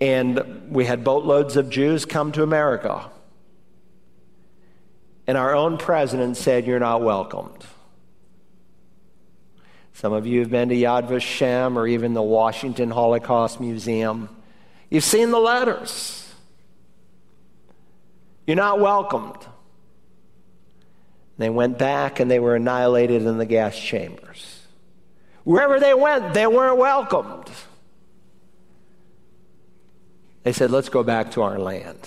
And 0.00 0.70
we 0.70 0.84
had 0.84 1.04
boatloads 1.04 1.56
of 1.56 1.68
Jews 1.70 2.04
come 2.04 2.32
to 2.32 2.42
America. 2.42 3.10
And 5.26 5.38
our 5.38 5.54
own 5.54 5.78
president 5.78 6.36
said, 6.36 6.66
You're 6.66 6.80
not 6.80 7.02
welcomed. 7.02 7.64
Some 9.94 10.12
of 10.12 10.26
you 10.26 10.40
have 10.40 10.50
been 10.50 10.68
to 10.70 10.74
Yad 10.74 11.08
Vashem 11.08 11.76
or 11.76 11.86
even 11.86 12.14
the 12.14 12.22
Washington 12.22 12.90
Holocaust 12.90 13.60
Museum. 13.60 14.28
You've 14.90 15.04
seen 15.04 15.30
the 15.30 15.38
letters. 15.38 16.32
You're 18.46 18.56
not 18.56 18.80
welcomed. 18.80 19.46
They 21.38 21.50
went 21.50 21.78
back 21.78 22.20
and 22.20 22.30
they 22.30 22.38
were 22.38 22.56
annihilated 22.56 23.22
in 23.22 23.38
the 23.38 23.46
gas 23.46 23.78
chambers. 23.78 24.60
Wherever 25.44 25.80
they 25.80 25.94
went, 25.94 26.34
they 26.34 26.46
weren't 26.46 26.78
welcomed. 26.78 27.50
They 30.42 30.52
said, 30.52 30.70
Let's 30.70 30.88
go 30.88 31.02
back 31.02 31.32
to 31.32 31.42
our 31.42 31.58
land. 31.58 31.98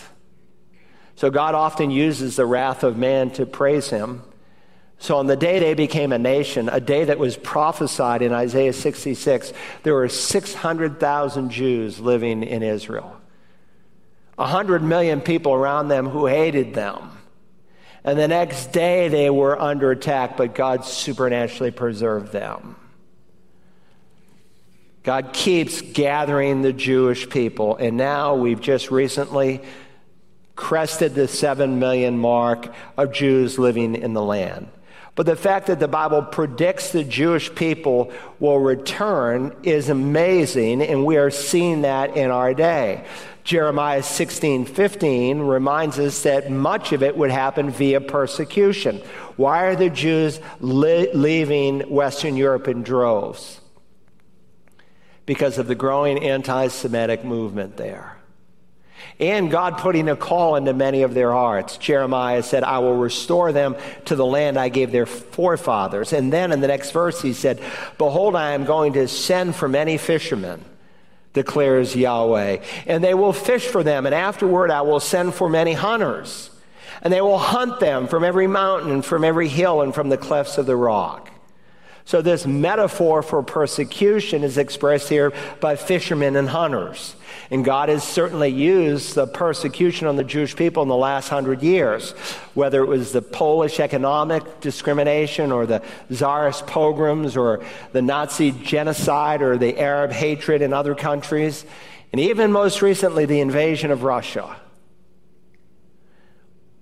So 1.15 1.29
God 1.29 1.55
often 1.55 1.91
uses 1.91 2.35
the 2.35 2.45
wrath 2.45 2.83
of 2.83 2.97
man 2.97 3.31
to 3.31 3.45
praise 3.45 3.89
him. 3.89 4.23
So 4.97 5.17
on 5.17 5.27
the 5.27 5.35
day 5.35 5.59
they 5.59 5.73
became 5.73 6.11
a 6.11 6.17
nation, 6.17 6.69
a 6.69 6.79
day 6.79 7.03
that 7.03 7.19
was 7.19 7.37
prophesied 7.37 8.21
in 8.21 8.33
Isaiah 8.33 8.73
66, 8.73 9.53
there 9.83 9.93
were 9.93 10.09
600,000 10.09 11.49
Jews 11.49 11.99
living 11.99 12.43
in 12.43 12.63
Israel. 12.63 13.15
100 14.35 14.83
million 14.83 15.21
people 15.21 15.53
around 15.53 15.87
them 15.87 16.07
who 16.07 16.25
hated 16.25 16.73
them. 16.73 17.11
And 18.03 18.19
the 18.19 18.27
next 18.27 18.67
day 18.67 19.07
they 19.07 19.29
were 19.29 19.59
under 19.59 19.91
attack, 19.91 20.37
but 20.37 20.53
God 20.53 20.85
supernaturally 20.85 21.71
preserved 21.71 22.31
them. 22.31 22.75
God 25.03 25.33
keeps 25.33 25.81
gathering 25.81 26.61
the 26.61 26.73
Jewish 26.73 27.29
people, 27.29 27.75
and 27.75 27.95
now 27.95 28.35
we've 28.35 28.59
just 28.59 28.89
recently 28.89 29.61
crested 30.55 31.13
the 31.13 31.27
7 31.27 31.79
million 31.79 32.17
mark 32.17 32.73
of 32.97 33.11
Jews 33.11 33.59
living 33.59 33.95
in 33.95 34.13
the 34.13 34.23
land. 34.23 34.67
But 35.15 35.25
the 35.25 35.37
fact 35.37 35.67
that 35.67 35.79
the 35.79 35.87
Bible 35.87 36.21
predicts 36.21 36.91
the 36.91 37.05
Jewish 37.05 37.53
people 37.55 38.11
will 38.41 38.59
return 38.59 39.55
is 39.63 39.87
amazing, 39.87 40.81
and 40.81 41.05
we 41.05 41.15
are 41.15 41.31
seeing 41.31 41.83
that 41.83 42.17
in 42.17 42.31
our 42.31 42.53
day. 42.53 43.05
Jeremiah 43.45 44.03
16, 44.03 44.65
15 44.65 45.39
reminds 45.39 45.99
us 45.99 46.23
that 46.23 46.51
much 46.51 46.91
of 46.91 47.01
it 47.01 47.15
would 47.15 47.31
happen 47.31 47.69
via 47.69 48.01
persecution. 48.01 48.97
Why 49.37 49.65
are 49.65 49.75
the 49.75 49.89
Jews 49.89 50.41
li- 50.59 51.13
leaving 51.13 51.81
Western 51.81 52.35
Europe 52.35 52.67
in 52.67 52.83
droves? 52.83 53.61
Because 55.25 55.57
of 55.57 55.67
the 55.67 55.75
growing 55.75 56.19
anti 56.23 56.67
Semitic 56.67 57.23
movement 57.23 57.77
there. 57.77 58.14
And 59.19 59.49
God 59.49 59.77
putting 59.77 60.09
a 60.09 60.15
call 60.15 60.55
into 60.55 60.73
many 60.73 61.03
of 61.03 61.13
their 61.13 61.31
hearts. 61.31 61.77
Jeremiah 61.77 62.43
said, 62.43 62.63
I 62.63 62.79
will 62.79 62.95
restore 62.95 63.51
them 63.51 63.75
to 64.05 64.15
the 64.15 64.25
land 64.25 64.57
I 64.57 64.69
gave 64.69 64.91
their 64.91 65.05
forefathers. 65.05 66.11
And 66.11 66.33
then 66.33 66.51
in 66.51 66.61
the 66.61 66.67
next 66.67 66.91
verse, 66.91 67.21
he 67.21 67.33
said, 67.33 67.61
Behold, 67.97 68.35
I 68.35 68.51
am 68.51 68.65
going 68.65 68.93
to 68.93 69.07
send 69.07 69.55
for 69.55 69.67
many 69.67 69.97
fishermen 69.97 70.63
declares 71.35 71.95
Yahweh. 71.95 72.63
And 72.87 73.03
they 73.03 73.13
will 73.13 73.33
fish 73.33 73.67
for 73.67 73.83
them, 73.83 74.07
and 74.07 74.15
afterward 74.15 74.71
I 74.71 74.81
will 74.81 74.99
send 74.99 75.35
for 75.35 75.47
many 75.47 75.73
hunters. 75.73 76.49
And 77.03 77.13
they 77.13 77.21
will 77.21 77.37
hunt 77.37 77.79
them 77.79 78.07
from 78.07 78.23
every 78.23 78.47
mountain 78.47 78.89
and 78.89 79.05
from 79.05 79.23
every 79.23 79.49
hill 79.49 79.81
and 79.81 79.93
from 79.93 80.09
the 80.09 80.17
clefts 80.17 80.57
of 80.57 80.65
the 80.65 80.75
rock. 80.75 81.29
So, 82.07 82.21
this 82.21 82.45
metaphor 82.45 83.23
for 83.23 83.41
persecution 83.41 84.43
is 84.43 84.59
expressed 84.59 85.09
here 85.09 85.33
by 85.59 85.75
fishermen 85.75 86.35
and 86.35 86.47
hunters. 86.47 87.15
And 87.49 87.65
God 87.65 87.89
has 87.89 88.03
certainly 88.03 88.49
used 88.49 89.15
the 89.15 89.25
persecution 89.25 90.05
on 90.05 90.15
the 90.15 90.23
Jewish 90.23 90.55
people 90.55 90.83
in 90.83 90.89
the 90.89 90.95
last 90.95 91.29
hundred 91.29 91.63
years, 91.63 92.11
whether 92.53 92.83
it 92.83 92.87
was 92.87 93.11
the 93.11 93.23
Polish 93.23 93.79
economic 93.79 94.61
discrimination 94.61 95.51
or 95.51 95.65
the 95.65 95.81
Tsarist 96.11 96.67
pogroms 96.67 97.35
or 97.35 97.63
the 97.91 98.03
Nazi 98.03 98.51
genocide 98.51 99.41
or 99.41 99.57
the 99.57 99.79
Arab 99.79 100.11
hatred 100.11 100.61
in 100.61 100.73
other 100.73 100.93
countries, 100.93 101.65
and 102.11 102.21
even 102.21 102.51
most 102.51 102.83
recently, 102.83 103.25
the 103.25 103.39
invasion 103.39 103.89
of 103.89 104.03
Russia. 104.03 104.55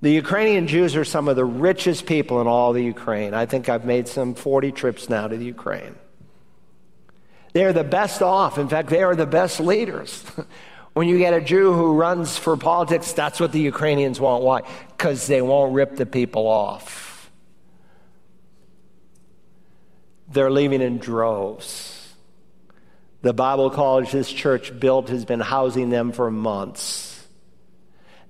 The 0.03 0.11
Ukrainian 0.11 0.67
Jews 0.67 0.97
are 0.97 1.05
some 1.05 1.29
of 1.29 1.37
the 1.37 1.45
richest 1.45 2.05
people 2.05 2.41
in 2.41 2.47
all 2.47 2.73
the 2.73 2.83
Ukraine. 2.83 3.33
I 3.33 3.45
think 3.45 3.69
I've 3.69 3.85
made 3.85 4.09
some 4.09 4.35
40 4.35 4.73
trips 4.73 5.07
now 5.07 5.29
to 5.29 5.37
the 5.37 5.45
Ukraine. 5.45 5.95
They 7.53 7.63
are 7.63 7.71
the 7.71 7.85
best 7.85 8.21
off. 8.21 8.57
In 8.57 8.67
fact, 8.67 8.89
they 8.89 9.01
are 9.01 9.15
the 9.15 9.25
best 9.25 9.61
leaders. 9.61 10.21
when 10.93 11.07
you 11.07 11.17
get 11.19 11.33
a 11.33 11.39
Jew 11.39 11.71
who 11.71 11.93
runs 11.93 12.35
for 12.35 12.57
politics, 12.57 13.13
that's 13.13 13.39
what 13.39 13.53
the 13.53 13.61
Ukrainians 13.61 14.19
want. 14.19 14.43
Why? 14.43 14.63
Because 14.89 15.25
they 15.27 15.41
won't 15.41 15.73
rip 15.73 15.95
the 15.95 16.05
people 16.05 16.47
off. 16.47 17.31
They're 20.27 20.51
leaving 20.51 20.81
in 20.81 20.97
droves. 20.97 22.13
The 23.21 23.33
Bible 23.33 23.69
college 23.69 24.11
this 24.11 24.29
church 24.29 24.77
built 24.77 25.07
has 25.07 25.23
been 25.23 25.39
housing 25.39 25.89
them 25.91 26.11
for 26.11 26.29
months. 26.29 27.12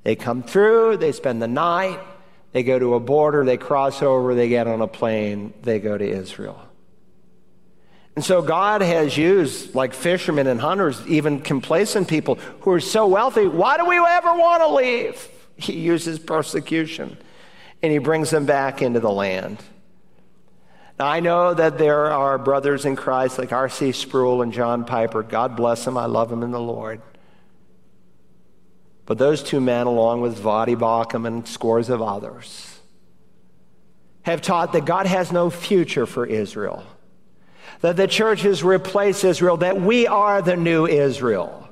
They 0.04 0.16
come 0.16 0.44
through, 0.44 0.98
they 0.98 1.12
spend 1.12 1.42
the 1.42 1.48
night, 1.48 2.00
they 2.52 2.64
go 2.64 2.78
to 2.78 2.94
a 2.94 3.00
border, 3.00 3.44
they 3.44 3.58
cross 3.58 4.02
over, 4.02 4.36
they 4.36 4.50
get 4.50 4.68
on 4.68 4.82
a 4.82 4.88
plane, 4.88 5.54
they 5.62 5.80
go 5.80 5.98
to 5.98 6.06
Israel. 6.06 6.62
And 8.16 8.24
so 8.24 8.42
God 8.42 8.82
has 8.82 9.18
used, 9.18 9.74
like 9.74 9.94
fishermen 9.94 10.46
and 10.46 10.62
hunters, 10.62 11.02
even 11.08 11.42
complacent 11.42 12.08
people 12.08 12.36
who 12.62 12.72
are 12.72 12.80
so 12.80 13.08
wealthy. 13.08 13.48
Why 13.48 13.78
do 13.78 13.86
we 13.86 13.98
ever 13.98 14.34
want 14.34 14.62
to 14.62 14.68
leave? 14.70 15.30
He 15.56 15.74
uses 15.74 16.18
persecution 16.18 17.16
and 17.84 17.92
he 17.92 18.00
brings 18.00 18.32
them 18.32 18.48
back 18.48 18.82
into 18.82 19.00
the 19.00 19.12
land. 19.12 19.60
Now, 20.98 21.06
I 21.06 21.20
know 21.20 21.54
that 21.54 21.78
there 21.78 22.12
are 22.12 22.40
brothers 22.40 22.86
in 22.86 22.96
Christ 22.96 23.38
like 23.38 23.52
R.C. 23.52 23.92
Sproul 23.92 24.42
and 24.42 24.52
John 24.52 24.84
Piper. 24.84 25.22
God 25.22 25.56
bless 25.56 25.86
them. 25.86 25.96
I 25.96 26.06
love 26.08 26.32
them 26.32 26.42
in 26.42 26.50
the 26.50 26.60
Lord. 26.60 27.02
But 29.06 29.18
those 29.18 29.44
two 29.44 29.60
men, 29.60 29.86
along 29.86 30.22
with 30.22 30.40
Voddie 30.40 30.78
Baucham 30.78 31.28
and 31.28 31.48
scores 31.48 31.90
of 31.90 32.02
others, 32.02 32.80
have 34.24 34.42
taught 34.42 34.72
that 34.74 34.86
God 34.86 35.06
has 35.06 35.32
no 35.32 35.50
future 35.50 36.06
for 36.06 36.26
Israel, 36.26 36.84
that 37.82 37.98
the 37.98 38.08
church 38.08 38.42
has 38.44 38.64
replaced 38.64 39.24
Israel, 39.26 39.58
that 39.58 39.82
we 39.82 40.08
are 40.08 40.42
the 40.42 40.56
new 40.56 40.88
Israel. 40.88 41.68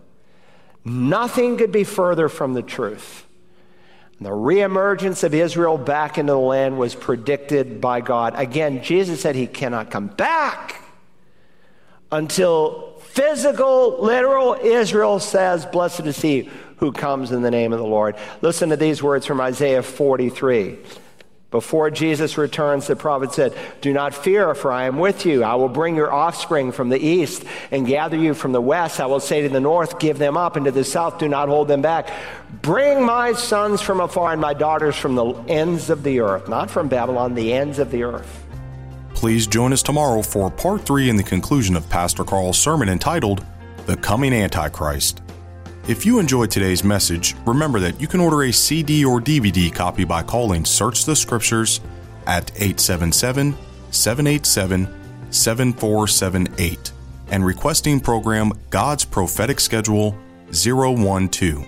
Nothing 0.84 1.58
could 1.58 1.72
be 1.72 1.84
further 1.84 2.28
from 2.28 2.54
the 2.54 2.62
truth. 2.62 3.26
The 4.20 4.30
reemergence 4.30 5.24
of 5.24 5.34
Israel 5.34 5.78
back 5.78 6.18
into 6.18 6.34
the 6.34 6.40
land 6.40 6.78
was 6.78 6.94
predicted 6.94 7.82
by 7.82 8.02
God. 8.02 8.34
Again, 8.36 8.84
Jesus 8.84 9.22
said 9.22 9.36
he 9.36 9.48
cannot 9.48 9.90
come 9.90 10.08
back 10.08 10.84
until 12.12 12.91
physical, 13.14 14.02
literal 14.02 14.56
Israel 14.62 15.20
says, 15.20 15.66
Blessed 15.66 16.02
is 16.02 16.22
he 16.22 16.50
who 16.78 16.92
comes 16.92 17.32
in 17.32 17.42
the 17.42 17.52
name 17.52 17.74
of 17.74 17.80
the 17.80 17.86
Lord. 17.86 18.16
Listen 18.42 18.70
to 18.70 18.78
these 18.78 19.04
words 19.04 19.26
from 19.26 19.40
Isaiah 19.40 19.84
43. 19.84 20.78
Before 21.52 21.92
Jesus 21.92 22.38
returns, 22.38 22.88
the 22.88 22.96
prophet 22.96 23.34
said, 23.34 23.54
Do 23.82 23.92
not 23.92 24.16
fear, 24.16 24.56
for 24.56 24.72
I 24.72 24.86
am 24.86 24.98
with 24.98 25.26
you. 25.26 25.44
I 25.44 25.56
will 25.56 25.68
bring 25.68 25.98
your 25.98 26.12
offspring 26.12 26.72
from 26.72 26.88
the 26.88 26.98
east 26.98 27.44
and 27.72 27.86
gather 27.86 28.16
you 28.16 28.34
from 28.34 28.54
the 28.54 28.62
west. 28.62 29.02
I 29.02 29.06
will 29.08 29.20
say 29.20 29.42
to 29.42 29.50
the 29.50 29.60
north, 29.60 30.00
Give 30.00 30.18
them 30.18 30.38
up, 30.38 30.56
and 30.56 30.66
to 30.66 30.72
the 30.72 30.86
south, 30.86 31.20
do 31.20 31.28
not 31.28 31.50
hold 31.50 31.68
them 31.68 31.82
back. 31.82 32.10
Bring 32.62 33.04
my 33.04 33.34
sons 33.34 33.82
from 33.82 34.00
afar 34.00 34.32
and 34.32 34.40
my 34.40 34.54
daughters 34.54 34.96
from 34.96 35.16
the 35.16 35.34
ends 35.50 35.90
of 35.90 36.04
the 36.04 36.22
earth, 36.22 36.48
not 36.48 36.72
from 36.72 36.88
Babylon, 36.88 37.36
the 37.36 37.52
ends 37.52 37.80
of 37.80 37.92
the 37.92 38.04
earth. 38.04 38.41
Please 39.22 39.46
join 39.46 39.72
us 39.72 39.84
tomorrow 39.84 40.24
for 40.24 40.50
part 40.50 40.84
three 40.84 41.08
in 41.08 41.16
the 41.16 41.22
conclusion 41.22 41.76
of 41.76 41.88
Pastor 41.90 42.24
Carl's 42.24 42.58
sermon 42.58 42.90
entitled, 42.90 43.46
The 43.86 43.96
Coming 43.96 44.34
Antichrist. 44.34 45.22
If 45.88 46.08
you 46.08 46.18
enjoyed 46.18 46.50
today's 46.50 46.84
message, 46.84 47.36
remember 47.46 47.80
that 47.82 48.02
you 48.02 48.08
can 48.08 48.20
order 48.20 48.42
a 48.42 48.52
CD 48.52 49.06
or 49.06 49.22
DVD 49.22 49.72
copy 49.72 50.06
by 50.06 50.24
calling 50.24 50.66
Search 50.66 51.06
the 51.06 51.16
Scriptures 51.16 51.82
at 52.26 52.50
877 52.56 53.56
787 53.92 54.88
7478 55.30 56.92
and 57.30 57.46
requesting 57.46 58.00
program 58.00 58.52
God's 58.72 59.06
Prophetic 59.06 59.60
Schedule 59.60 60.18
012. 60.52 61.68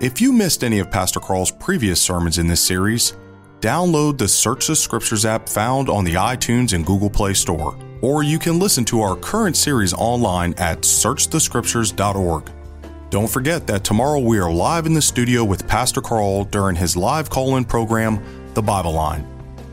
If 0.00 0.20
you 0.20 0.30
missed 0.30 0.62
any 0.62 0.80
of 0.80 0.90
Pastor 0.90 1.20
Carl's 1.20 1.52
previous 1.52 2.02
sermons 2.02 2.36
in 2.36 2.48
this 2.48 2.60
series, 2.60 3.14
download 3.60 4.18
the 4.18 4.28
Search 4.28 4.66
the 4.66 4.76
Scriptures 4.76 5.24
app 5.24 5.48
found 5.48 5.88
on 5.88 6.04
the 6.04 6.14
iTunes 6.14 6.72
and 6.72 6.84
Google 6.84 7.10
Play 7.10 7.34
Store, 7.34 7.76
or 8.02 8.22
you 8.22 8.38
can 8.38 8.58
listen 8.58 8.84
to 8.86 9.00
our 9.00 9.16
current 9.16 9.56
series 9.56 9.94
online 9.94 10.54
at 10.58 10.82
searchthescriptures.org. 10.82 12.50
Don't 13.10 13.30
forget 13.30 13.66
that 13.68 13.84
tomorrow 13.84 14.18
we 14.18 14.38
are 14.38 14.52
live 14.52 14.86
in 14.86 14.92
the 14.92 15.02
studio 15.02 15.44
with 15.44 15.66
Pastor 15.68 16.00
Carl 16.00 16.44
during 16.44 16.76
his 16.76 16.96
live 16.96 17.30
call 17.30 17.56
in 17.56 17.64
program, 17.64 18.22
The 18.54 18.62
Bible 18.62 18.92
Line. 18.92 19.26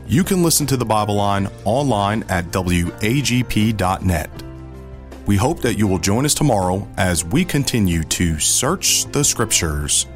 You 0.06 0.22
can 0.22 0.42
listen 0.42 0.66
to 0.68 0.76
The 0.76 0.84
Bible 0.84 1.16
Line 1.16 1.48
online 1.64 2.24
at 2.28 2.46
wagp.net. 2.52 4.30
We 5.26 5.36
hope 5.36 5.60
that 5.62 5.78
you 5.78 5.86
will 5.86 5.98
join 5.98 6.24
us 6.24 6.34
tomorrow 6.34 6.86
as 6.96 7.24
we 7.24 7.44
continue 7.44 8.04
to 8.04 8.38
search 8.38 9.06
the 9.06 9.24
Scriptures. 9.24 10.06